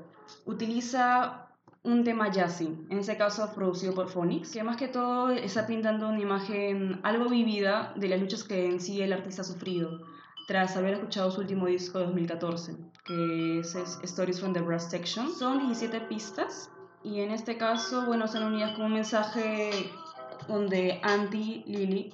utiliza 0.46 1.46
un 1.86 2.02
tema 2.02 2.32
jazzy, 2.32 2.66
en 2.90 2.98
este 2.98 3.16
caso 3.16 3.48
producido 3.54 3.94
por 3.94 4.08
Phonix, 4.08 4.50
que 4.50 4.64
más 4.64 4.76
que 4.76 4.88
todo 4.88 5.30
está 5.30 5.68
pintando 5.68 6.08
una 6.08 6.20
imagen 6.20 6.98
algo 7.04 7.28
vivida 7.28 7.92
de 7.94 8.08
las 8.08 8.20
luchas 8.20 8.42
que 8.42 8.66
en 8.66 8.80
sí 8.80 9.00
el 9.02 9.12
artista 9.12 9.42
ha 9.42 9.44
sufrido 9.44 10.00
tras 10.48 10.76
haber 10.76 10.94
escuchado 10.94 11.30
su 11.30 11.42
último 11.42 11.66
disco 11.66 11.98
de 11.98 12.06
2014, 12.06 12.76
que 13.06 13.60
es, 13.60 13.74
es 13.74 13.98
Stories 14.02 14.40
from 14.40 14.52
the 14.52 14.60
Brass 14.60 14.90
Section. 14.90 15.32
Son 15.32 15.58
17 15.60 16.00
pistas 16.02 16.70
y 17.02 17.20
en 17.20 17.30
este 17.30 17.56
caso, 17.56 18.04
bueno, 18.06 18.24
están 18.24 18.44
unidas 18.44 18.72
con 18.72 18.86
un 18.86 18.94
mensaje 18.94 19.70
donde 20.48 21.00
Andy, 21.02 21.64
Lily, 21.66 22.12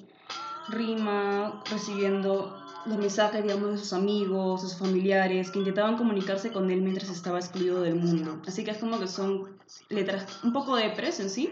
rima 0.69 1.63
recibiendo 1.71 2.59
los 2.85 2.99
mensajes, 2.99 3.43
digamos, 3.43 3.71
de 3.71 3.79
sus 3.79 3.93
amigos, 3.93 4.61
sus 4.61 4.77
familiares, 4.77 5.51
que 5.51 5.61
intentaban 5.61 5.97
comunicarse 5.97 6.53
con 6.53 6.71
él 6.71 6.83
mientras 6.83 7.11
estaba 7.11 7.39
excluido 7.39 7.81
del 7.81 7.95
mundo. 7.95 8.41
Así 8.47 8.65
que 8.65 8.73
es 8.73 8.79
como 8.79 8.99
que 8.99 9.07
son 9.07 9.57
letras 9.89 10.41
un 10.43 10.53
poco 10.53 10.77
depres 10.77 11.21
en 11.21 11.31
sí, 11.31 11.51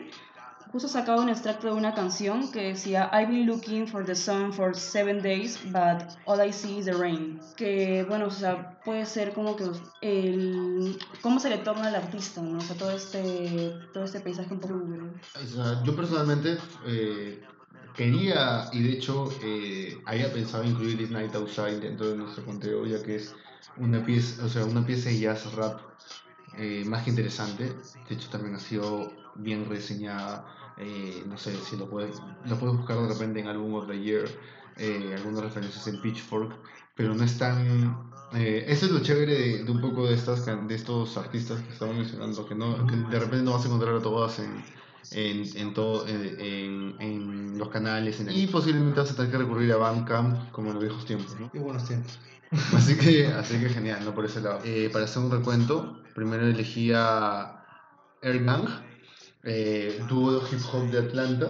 justo 0.73 0.89
sacado 0.89 1.23
un 1.23 1.29
extracto 1.29 1.67
de 1.69 1.73
una 1.73 1.95
canción 1.95 2.51
que 2.51 2.69
decía 2.69 3.11
I've 3.13 3.29
been 3.29 3.47
looking 3.47 3.87
for 3.87 4.05
the 4.05 4.15
sun 4.15 4.53
for 4.53 4.75
seven 4.75 5.21
days, 5.21 5.59
but 5.67 6.03
all 6.27 6.41
I 6.41 6.53
see 6.53 6.79
is 6.79 6.87
the 6.87 6.95
rain. 6.95 7.41
Que 7.57 8.05
bueno, 8.09 8.27
o 8.27 8.31
sea, 8.31 8.81
puede 8.85 9.07
ser 9.07 9.33
como 9.33 9.57
que 9.57 9.65
el 10.01 10.99
cómo 11.23 11.41
se 11.41 11.51
le 11.51 11.59
torna 11.59 11.89
al 11.89 11.95
artista, 11.97 12.41
¿no? 12.41 12.59
O 12.59 12.61
sea, 12.61 12.77
todo 12.77 12.91
este 12.91 13.75
todo 13.93 14.05
este 14.05 14.21
paisaje 14.21 14.53
un 14.53 14.61
poco 14.61 14.75
lúgubre. 14.75 15.21
O 15.35 15.47
sea, 15.47 15.83
yo 15.85 15.97
personalmente 15.97 16.59
eh, 16.87 17.43
quería, 17.95 18.69
y 18.73 18.83
de 18.83 18.93
hecho 18.93 19.31
eh, 19.43 20.01
había 20.07 20.33
pensado 20.33 20.65
incluir 20.65 20.97
This 20.97 21.11
Night 21.11 21.35
Outside 21.35 21.81
dentro 21.81 22.09
de 22.09 22.17
nuestro 22.17 22.45
conteo, 22.45 22.87
ya 22.87 23.03
que 23.03 23.17
es 23.17 23.35
una 23.77 24.05
pieza, 24.05 24.45
o 24.45 24.49
sea, 24.49 24.65
una 24.65 24.87
pieza 24.87 25.09
de 25.09 25.21
jazz 25.21 25.53
rap 25.55 25.81
eh, 26.59 26.85
más 26.87 27.05
que 27.05 27.11
interesante. 27.11 27.73
De 28.09 28.15
hecho, 28.15 28.29
también 28.31 28.55
ha 28.55 28.61
sido 28.61 29.13
bien 29.37 29.69
reseñada. 29.69 30.45
Eh, 30.81 31.23
no 31.27 31.37
sé 31.39 31.55
si 31.57 31.77
lo 31.77 31.89
puedes, 31.89 32.21
lo 32.49 32.57
puedes 32.59 32.77
buscar 32.77 32.99
de 32.99 33.09
repente 33.09 33.41
en 33.41 33.47
Album 33.49 33.75
of 33.75 33.87
the 33.87 33.99
Year, 34.01 34.29
eh, 34.77 35.15
algunas 35.17 35.43
referencias 35.45 35.87
en 35.89 36.01
Pitchfork, 36.01 36.55
pero 36.95 37.15
no 37.15 37.23
es 37.25 37.37
tan. 37.39 37.97
eh, 38.35 38.65
eso 38.69 38.87
es 38.87 38.93
lo 38.93 39.01
chévere 39.01 39.35
de, 39.35 39.65
de 39.65 39.71
un 39.71 39.81
poco 39.81 40.07
de, 40.07 40.15
estas, 40.15 40.41
can- 40.43 40.67
de 40.69 40.75
estos 40.77 41.17
artistas 41.17 41.61
que 41.63 41.73
estamos 41.73 41.97
mencionando, 41.97 42.47
que, 42.47 42.55
no, 42.55 42.87
que 42.87 42.97
de 42.97 43.19
repente 43.19 43.43
no 43.45 43.53
vas 43.53 43.65
a 43.65 43.67
encontrar 43.67 43.95
a 43.97 44.01
todas 44.01 44.39
en, 44.39 44.65
en, 45.13 45.45
en, 45.57 45.75
todo, 45.75 46.07
en, 46.07 46.37
en- 46.41 46.97
en 47.01 47.59
los 47.59 47.69
canales. 47.69 48.21
en 48.21 48.29
el- 48.29 48.37
y 48.39 48.47
posiblemente 48.47 49.01
vas 49.01 49.11
a 49.13 49.17
tener 49.17 49.31
que 49.31 49.39
recurrir 49.39 49.73
a 49.73 49.77
Bandcamp 49.77 50.51
como 50.53 50.69
en 50.69 50.75
los 50.75 50.83
viejos 50.85 51.05
tiempos. 51.05 51.39
¿no? 51.41 51.51
Qué 51.51 51.59
buenos 51.59 51.85
tiempos. 51.87 52.19
Así 52.75 52.97
que, 52.97 53.27
así 53.29 53.61
que 53.61 53.69
genial, 53.69 54.05
¿no? 54.05 54.13
Por 54.13 54.25
ese 54.25 54.41
lado. 54.41 54.59
Eh, 54.65 54.91
para 54.93 55.05
hacer 55.05 55.23
un 55.23 55.31
recuento, 55.31 56.03
primero 56.17 56.45
elegí 56.45 56.91
a 56.93 57.65
Air 58.23 58.43
Gang, 58.45 58.67
eh, 59.43 60.01
dúo 60.09 60.41
de 60.41 60.41
hip 60.51 60.61
hop 60.73 60.91
de 60.91 60.99
Atlanta. 60.99 61.49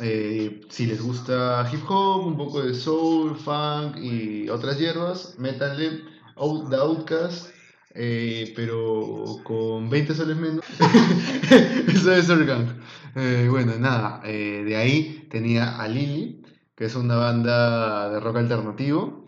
Eh, 0.00 0.60
si 0.68 0.86
les 0.86 1.00
gusta 1.00 1.68
hip 1.72 1.82
hop, 1.88 2.26
un 2.26 2.36
poco 2.36 2.62
de 2.62 2.74
soul, 2.74 3.36
funk 3.36 3.96
y 3.96 4.48
otras 4.48 4.78
hierbas, 4.78 5.34
métanle 5.38 6.02
Out, 6.36 6.70
The 6.70 6.76
Outcast, 6.76 7.48
eh, 7.94 8.52
pero 8.54 9.40
con 9.42 9.90
20 9.90 10.14
soles 10.14 10.36
menos. 10.36 10.64
Eso 11.88 12.14
es 12.14 12.30
Organ. 12.30 12.80
Eh, 13.16 13.48
bueno, 13.50 13.72
nada, 13.78 14.20
eh, 14.24 14.62
de 14.64 14.76
ahí 14.76 15.26
tenía 15.30 15.80
a 15.80 15.88
Lily, 15.88 16.42
que 16.76 16.84
es 16.84 16.94
una 16.94 17.16
banda 17.16 18.10
de 18.10 18.20
rock 18.20 18.36
alternativo. 18.36 19.26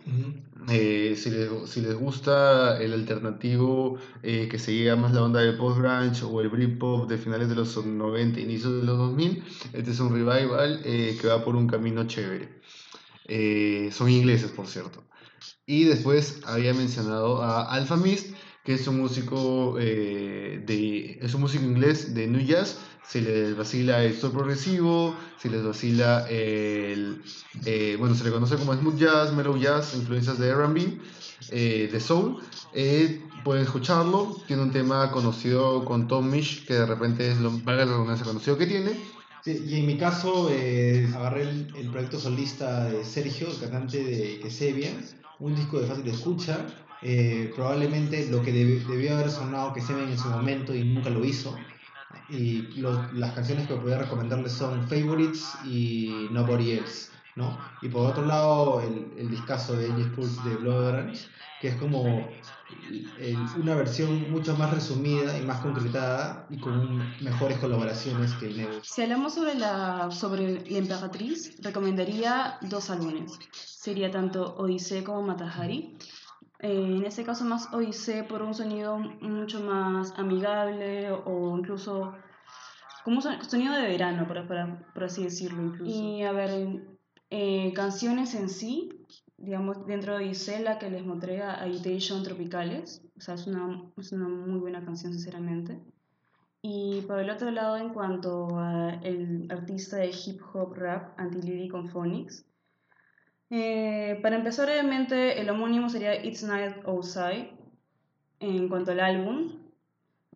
Eh, 0.69 1.15
si, 1.17 1.31
les, 1.31 1.49
si 1.65 1.81
les 1.81 1.95
gusta 1.95 2.79
el 2.81 2.93
alternativo 2.93 3.97
eh, 4.21 4.47
que 4.47 4.59
seguía 4.59 4.95
más 4.95 5.11
la 5.11 5.23
onda 5.23 5.39
del 5.41 5.57
post-grunge 5.57 6.23
o 6.23 6.39
el 6.39 6.49
Britpop 6.49 7.09
de 7.09 7.17
finales 7.17 7.49
de 7.49 7.55
los 7.55 7.83
90, 7.83 8.39
inicios 8.39 8.81
de 8.81 8.83
los 8.83 8.97
2000, 8.97 9.43
este 9.73 9.91
es 9.91 9.99
un 9.99 10.13
revival 10.13 10.81
eh, 10.85 11.17
que 11.19 11.27
va 11.27 11.43
por 11.43 11.55
un 11.55 11.67
camino 11.67 12.05
chévere. 12.05 12.61
Eh, 13.27 13.89
son 13.91 14.09
ingleses, 14.09 14.51
por 14.51 14.67
cierto. 14.67 15.03
Y 15.65 15.85
después 15.85 16.41
había 16.45 16.73
mencionado 16.73 17.41
a 17.41 17.71
Alpha 17.73 17.95
Mist, 17.95 18.35
que 18.63 18.73
es 18.73 18.87
un 18.87 18.99
músico 18.99 19.77
eh, 19.79 20.61
de 20.65 21.17
es 21.21 21.33
un 21.33 21.41
músico 21.41 21.63
inglés 21.63 22.13
de 22.13 22.27
New 22.27 22.45
Jazz. 22.45 22.77
Se 23.07 23.21
les 23.21 23.57
vacila 23.57 24.03
el 24.03 24.15
soul 24.15 24.33
progresivo, 24.33 25.15
se 25.37 25.49
les 25.49 25.63
vacila 25.63 26.27
el 26.29 27.23
eh, 27.65 27.95
bueno, 27.99 28.15
se 28.15 28.23
le 28.23 28.31
conoce 28.31 28.55
como 28.55 28.73
smooth 28.73 28.97
jazz, 28.97 29.33
mellow 29.33 29.57
jazz, 29.57 29.93
influencias 29.95 30.37
de 30.39 30.49
R&B, 30.49 30.97
eh, 31.51 31.89
de 31.91 31.99
soul. 31.99 32.37
Eh, 32.73 33.21
pueden 33.43 33.63
escucharlo. 33.63 34.37
Tiene 34.47 34.63
un 34.63 34.71
tema 34.71 35.11
conocido 35.11 35.83
con 35.85 36.07
Tom 36.07 36.29
Misch, 36.29 36.65
que 36.65 36.73
de 36.73 36.85
repente 36.85 37.31
es 37.31 37.39
lo 37.39 37.51
valga 37.63 37.85
la 37.85 38.23
conocido 38.23 38.57
que 38.57 38.67
tiene. 38.67 38.91
Sí, 39.43 39.63
y 39.67 39.79
en 39.79 39.87
mi 39.87 39.97
caso 39.97 40.49
eh, 40.51 41.09
agarré 41.15 41.43
el, 41.43 41.73
el 41.75 41.89
proyecto 41.89 42.19
solista 42.19 42.85
de 42.85 43.03
Sergio, 43.03 43.47
el 43.49 43.59
cantante 43.59 44.03
de 44.03 44.39
Kesevia, 44.39 44.91
un 45.39 45.55
disco 45.55 45.79
de 45.79 45.87
fácil 45.87 46.07
escucha, 46.07 46.67
eh, 47.01 47.51
probablemente 47.55 48.27
lo 48.29 48.43
que 48.43 48.53
deb- 48.53 48.85
debió 48.85 49.15
haber 49.15 49.31
sonado 49.31 49.73
Kesevia 49.73 50.03
en 50.03 50.17
su 50.19 50.29
momento 50.29 50.75
y 50.75 50.83
nunca 50.83 51.09
lo 51.09 51.25
hizo. 51.25 51.57
Y 52.29 52.79
lo- 52.79 53.11
las 53.13 53.33
canciones 53.33 53.67
que 53.67 53.73
podría 53.73 53.97
recomendarles 53.97 54.51
son 54.53 54.87
Favorites 54.87 55.55
y 55.65 56.27
Nobody 56.31 56.71
Else. 56.73 57.10
¿No? 57.35 57.57
Y 57.81 57.89
por 57.89 58.09
otro 58.09 58.25
lado, 58.25 58.81
el, 58.81 59.13
el 59.17 59.29
discazo 59.29 59.75
de 59.75 59.85
Aegis 59.85 60.07
Pulse 60.07 60.49
de 60.49 60.55
Blood 60.55 60.87
Orange, 60.87 61.27
que 61.61 61.69
es 61.69 61.75
como 61.75 62.29
el- 63.19 63.47
una 63.61 63.75
versión 63.75 64.31
mucho 64.31 64.55
más 64.57 64.73
resumida 64.73 65.37
y 65.37 65.45
más 65.45 65.59
concretada 65.61 66.47
y 66.49 66.57
con 66.59 66.73
un- 66.73 67.15
mejores 67.21 67.57
colaboraciones 67.59 68.33
que 68.33 68.49
Inevo. 68.49 68.79
Si 68.83 69.01
hablamos 69.01 69.33
sobre 69.35 69.55
la, 69.55 70.09
sobre 70.11 70.69
la 70.69 70.77
emperatriz, 70.77 71.57
recomendaría 71.61 72.57
dos 72.61 72.89
álbumes. 72.89 73.37
Sería 73.53 74.11
tanto 74.11 74.55
Odisea 74.57 75.03
como 75.03 75.21
Matahari. 75.23 75.97
Eh, 76.59 76.97
en 76.97 77.05
este 77.05 77.23
caso 77.23 77.43
más 77.45 77.73
Odisea 77.73 78.27
por 78.27 78.41
un 78.43 78.53
sonido 78.53 78.97
mucho 78.99 79.61
más 79.61 80.13
amigable 80.17 81.11
o 81.11 81.57
incluso 81.57 82.13
como 83.03 83.17
un 83.17 83.21
son- 83.23 83.43
sonido 83.49 83.73
de 83.73 83.81
verano, 83.87 84.27
por, 84.27 84.45
por- 84.47 84.93
por 84.93 85.03
así 85.03 85.23
decirlo. 85.23 85.61
Incluso. 85.63 85.91
Y 85.91 86.23
a 86.23 86.31
ver, 86.31 86.90
eh, 87.31 87.71
canciones 87.73 88.35
en 88.35 88.49
sí, 88.49 88.89
digamos, 89.37 89.87
dentro 89.87 90.17
de 90.17 90.25
Odisea, 90.25 90.59
la 90.59 90.77
que 90.77 90.89
les 90.89 91.05
mostré, 91.05 91.41
Agitation 91.41 92.23
Tropicales, 92.23 93.01
o 93.17 93.21
sea, 93.21 93.35
es 93.35 93.47
una, 93.47 93.89
es 93.97 94.11
una 94.11 94.27
muy 94.27 94.59
buena 94.59 94.83
canción, 94.83 95.13
sinceramente. 95.13 95.79
Y 96.61 97.01
por 97.07 97.19
el 97.19 97.29
otro 97.29 97.49
lado, 97.49 97.77
en 97.77 97.93
cuanto 97.93 98.59
al 98.59 99.47
artista 99.49 99.97
de 99.97 100.11
hip 100.11 100.41
hop 100.53 100.75
rap, 100.75 101.17
Anti-Lily 101.17 101.69
con 101.69 101.89
Phonics, 101.89 102.45
eh, 103.49 104.19
para 104.21 104.35
empezar, 104.35 104.69
obviamente, 104.69 105.39
el 105.41 105.49
homónimo 105.49 105.89
sería 105.89 106.23
It's 106.23 106.43
Night 106.43 106.85
Outside. 106.85 107.49
En 108.39 108.69
cuanto 108.69 108.91
al 108.91 108.99
álbum, 108.99 109.60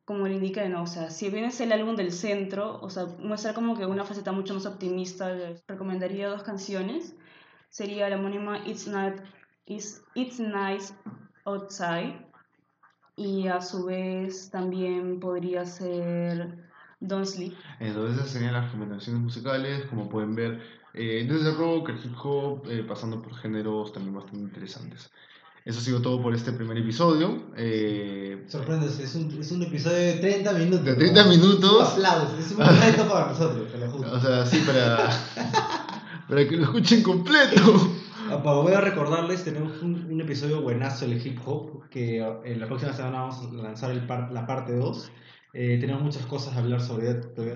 como 0.05 0.27
le 0.27 0.35
indica, 0.35 0.67
no, 0.69 0.83
o 0.83 0.87
sea, 0.87 1.09
si 1.09 1.29
bien 1.29 1.45
es 1.45 1.59
el 1.61 1.71
álbum 1.71 1.95
del 1.95 2.11
centro, 2.11 2.79
o 2.81 2.89
sea, 2.91 3.05
muestra 3.19 3.53
como 3.53 3.75
que 3.75 3.87
una 3.87 4.05
faceta 4.05 4.31
mucho 4.31 4.53
más 4.53 4.67
optimista, 4.67 5.33
les 5.33 5.65
recomendaría 5.67 6.29
dos 6.29 6.43
canciones. 6.43 7.15
Sería 7.69 8.07
la 8.07 8.17
homónima 8.17 8.59
It's 8.67 8.87
Night, 8.87 9.15
It's, 9.65 10.03
It's 10.13 10.39
Nice 10.39 10.93
Outside 11.45 12.23
y 13.15 13.47
a 13.47 13.61
su 13.61 13.85
vez 13.85 14.49
también 14.51 15.19
podría 15.19 15.65
ser 15.65 16.69
Don't 16.99 17.25
Sleep. 17.25 17.53
Entonces 17.79 18.17
esas 18.17 18.29
serían 18.31 18.53
las 18.53 18.65
recomendaciones 18.65 19.21
musicales, 19.21 19.85
como 19.87 20.07
pueden 20.07 20.35
ver, 20.35 20.61
eh, 20.93 21.25
desde 21.27 21.51
rock, 21.55 21.89
el 21.89 22.05
hip 22.05 22.15
hop, 22.23 22.69
eh, 22.69 22.83
pasando 22.87 23.21
por 23.21 23.33
géneros 23.35 23.91
también 23.91 24.15
bastante 24.15 24.39
interesantes. 24.39 25.11
Eso 25.65 25.79
ha 25.79 25.81
sido 25.81 25.99
todo 26.01 26.21
por 26.21 26.33
este 26.35 26.51
primer 26.53 26.77
episodio. 26.77 27.41
eh, 27.57 28.43
Sorprende, 28.47 28.85
es 28.85 29.15
un, 29.15 29.35
es 29.41 29.51
un 29.51 29.63
episodio 29.63 29.97
de 29.97 30.13
30 30.13 30.53
minutos. 30.53 30.85
De 30.85 30.93
30 30.95 31.23
¿no? 31.23 31.29
minutos. 31.31 31.89
Aplausos, 31.93 32.39
es 32.39 32.51
un 32.51 32.57
reto 32.65 33.07
para 33.11 33.27
nosotros, 33.29 33.71
te 33.71 33.77
lo 33.79 33.89
juro. 33.89 34.11
o 34.13 34.19
sea, 34.19 34.45
sí, 34.45 34.63
para, 34.65 35.09
para 36.29 36.47
que 36.47 36.55
lo 36.57 36.63
escuchen 36.65 37.01
completo. 37.01 37.89
Ah, 38.29 38.35
Voy 38.37 38.73
a 38.73 38.81
recordarles, 38.81 39.43
tenemos 39.43 39.81
un, 39.81 40.05
un 40.11 40.21
episodio 40.21 40.61
buenazo 40.61 41.07
del 41.07 41.25
hip 41.25 41.39
hop, 41.45 41.89
que 41.89 42.19
eh, 42.19 42.27
en 42.45 42.59
la 42.59 42.67
próxima 42.67 42.93
semana 42.93 43.21
vamos 43.21 43.37
a 43.37 43.53
lanzar 43.63 43.89
el 43.91 44.05
par- 44.05 44.31
la 44.31 44.45
parte 44.45 44.75
2. 44.75 45.11
Eh, 45.53 45.77
tenemos 45.79 46.03
muchas 46.03 46.25
cosas 46.27 46.53
a 46.55 46.59
hablar 46.59 46.81
sobre. 46.81 47.13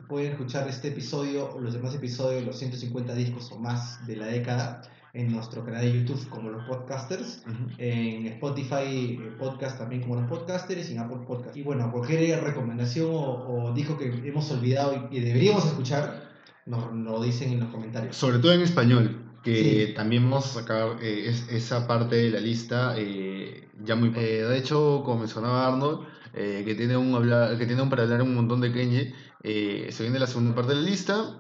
Pueden 0.08 0.32
escuchar 0.32 0.67
este 0.67 0.88
episodio 0.88 1.52
o 1.54 1.60
los 1.60 1.74
demás 1.74 1.93
episodios, 1.93 2.43
los 2.45 2.58
150 2.58 3.13
discos 3.13 3.52
o 3.52 3.60
más 3.60 4.06
de 4.08 4.15
la 4.15 4.28
década, 4.28 4.82
en 5.13 5.32
nuestro 5.32 5.63
canal 5.65 5.82
de 5.82 5.93
YouTube 6.00 6.28
como 6.30 6.50
los 6.50 6.63
podcasters, 6.65 7.43
en 7.78 8.28
Spotify 8.28 9.17
eh, 9.19 9.32
podcast 9.39 9.78
también 9.80 10.02
como 10.02 10.15
los 10.15 10.30
podcasters 10.30 10.89
y 10.89 10.93
en 10.93 11.00
Apple 11.00 11.19
Podcast. 11.28 11.56
Y 11.58 11.63
bueno, 11.63 11.91
cualquier 11.91 12.43
recomendación 12.43 13.08
o, 13.12 13.67
o 13.69 13.74
disco 13.74 13.98
que 13.98 14.06
hemos 14.26 14.52
olvidado 14.52 15.08
y, 15.12 15.17
y 15.17 15.19
deberíamos 15.22 15.65
escuchar, 15.65 16.30
nos 16.65 16.93
lo 16.93 17.22
dicen 17.24 17.52
en 17.54 17.62
los 17.62 17.69
comentarios. 17.69 18.15
Sobre 18.15 18.39
todo 18.39 18.54
en 18.54 18.62
español, 18.62 19.26
que 19.43 19.88
Sí. 19.88 19.93
también 19.95 20.24
vamos 20.30 20.45
a 20.56 20.60
sacar 20.62 20.98
eh, 21.02 21.26
es- 21.30 21.48
esa 21.50 21.88
parte 21.88 22.15
de 22.17 22.30
la 22.30 22.39
lista 22.39 22.93
eh, 22.98 23.67
ya 23.84 23.95
muy 23.95 24.10
eh, 24.15 24.43
De 24.43 24.58
hecho, 24.58 25.02
como 25.06 25.19
mencionaba 25.19 25.67
Arnold, 25.67 26.02
eh, 26.34 26.62
que, 26.65 26.76
tiene 26.76 26.95
un 26.98 27.15
hablar, 27.15 27.58
que 27.58 27.65
tiene 27.65 27.82
un 27.82 27.89
para 27.89 28.04
hablar 28.04 28.22
un 28.22 28.36
montón 28.36 28.62
de 28.62 28.72
Kenji, 28.72 29.12
eh, 29.41 29.88
se 29.91 30.04
viene 30.04 30.19
la 30.19 30.28
segunda 30.28 30.54
parte 30.54 30.76
de 30.76 30.82
la 30.82 30.88
lista. 30.89 31.39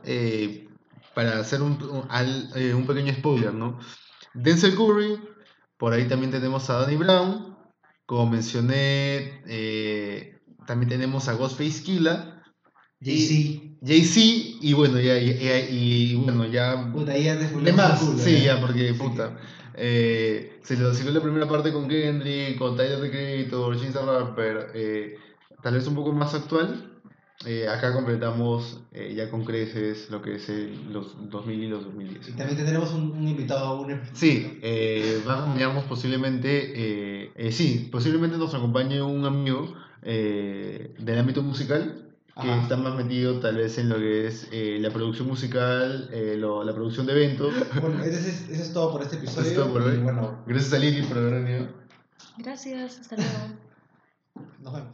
Para 1.19 1.39
hacer 1.39 1.61
un, 1.61 1.73
un, 1.83 2.03
al- 2.09 2.49
eh, 2.55 2.73
un 2.73 2.85
pequeño 2.87 3.13
spoiler, 3.13 3.53
¿no? 3.53 3.77
Denzel 4.33 4.73
Curry, 4.75 5.19
por 5.77 5.91
ahí 5.91 6.07
también 6.07 6.31
tenemos 6.31 6.69
a 6.69 6.79
Danny 6.79 6.95
Brown, 6.95 7.57
como 8.05 8.27
mencioné, 8.31 9.41
eh, 9.45 10.39
también 10.65 10.87
tenemos 10.89 11.27
a 11.27 11.33
Ghostface 11.33 11.83
Killa, 11.83 12.41
Jay-Z. 13.01 13.75
Jay-Z, 13.85 14.19
y 14.61 14.73
bueno, 14.73 14.97
ya, 15.01 15.17
y, 15.17 15.29
y- 15.31 16.11
y 16.11 16.15
bueno, 16.15 16.45
ya 16.45 16.89
Puta, 16.93 17.17
ya 17.17 17.33
te 17.33 17.39
de 17.43 17.49
spoileamos 17.49 17.75
más, 17.89 18.01
el 18.01 18.07
culo, 18.07 18.23
sí, 18.23 18.31
ya. 18.31 18.43
ya, 18.55 18.61
porque 18.61 18.93
Sí, 18.93 18.99
puta. 18.99 19.37
Eh, 19.75 20.59
se 20.63 20.77
le 20.77 20.83
vaciló 20.85 21.11
la 21.11 21.21
primera 21.21 21.47
parte 21.49 21.73
con 21.73 21.87
Kendrick, 21.89 22.57
con 22.57 22.77
Tyler 22.77 23.01
the 23.01 23.09
Creator, 23.09 23.77
the 23.77 23.91
Rapper, 24.05 24.71
eh, 24.73 25.15
tal 25.61 25.73
vez 25.73 25.85
un 25.87 25.95
poco 25.95 26.13
más 26.13 26.33
actual. 26.33 26.88
Eh, 27.45 27.69
acá 27.69 27.93
completamos 27.93 28.81
eh, 28.91 29.13
ya 29.15 29.29
con 29.31 29.45
creces 29.45 30.09
lo 30.09 30.21
que 30.21 30.35
es 30.35 30.49
el- 30.49 30.91
los 30.91 31.15
2000 31.29 31.63
y 31.63 31.67
los 31.69 31.81
Y 31.81 31.85
2010. 31.85 32.35
también 32.35 32.57
tendremos 32.57 32.91
un, 32.93 33.11
un 33.11 33.27
invitado, 33.29 33.79
un 33.79 34.01
Sí, 34.13 34.59
eh, 34.61 35.21
va 35.25 35.35
a 35.35 35.39
acompañarnos 35.43 35.85
posiblemente, 35.85 36.73
eh, 36.75 37.31
eh, 37.35 37.51
sí, 37.53 37.87
posiblemente 37.89 38.37
nos 38.37 38.53
acompañe 38.53 39.01
un 39.01 39.23
amigo 39.25 39.73
eh, 40.01 40.93
del 40.99 41.17
ámbito 41.19 41.41
musical 41.41 42.05
que 42.41 42.49
Ajá. 42.49 42.61
está 42.61 42.75
más 42.77 42.95
metido 42.95 43.39
tal 43.39 43.55
vez 43.57 43.77
en 43.77 43.89
lo 43.89 43.97
que 43.97 44.27
es 44.27 44.47
eh, 44.51 44.77
la 44.81 44.89
producción 44.91 45.27
musical, 45.29 46.09
eh, 46.11 46.35
lo- 46.37 46.63
la 46.65 46.73
producción 46.73 47.05
de 47.05 47.13
eventos. 47.13 47.53
Bueno, 47.81 48.03
ese 48.03 48.19
es, 48.29 48.49
eso 48.49 48.63
es 48.63 48.73
todo 48.73 48.91
por 48.91 49.01
este 49.01 49.15
episodio. 49.15 49.41
Eso 49.41 49.49
es 49.51 49.55
todo 49.55 49.71
por 49.73 49.81
y 49.81 49.85
hoy. 49.85 49.97
bueno, 49.97 50.43
Gracias 50.45 50.73
a 50.73 50.79
Lili 50.79 51.01
por 51.03 51.17
haber 51.17 51.41
venido. 51.43 51.67
Gracias, 52.37 52.99
hasta 52.99 53.15
luego. 53.15 54.93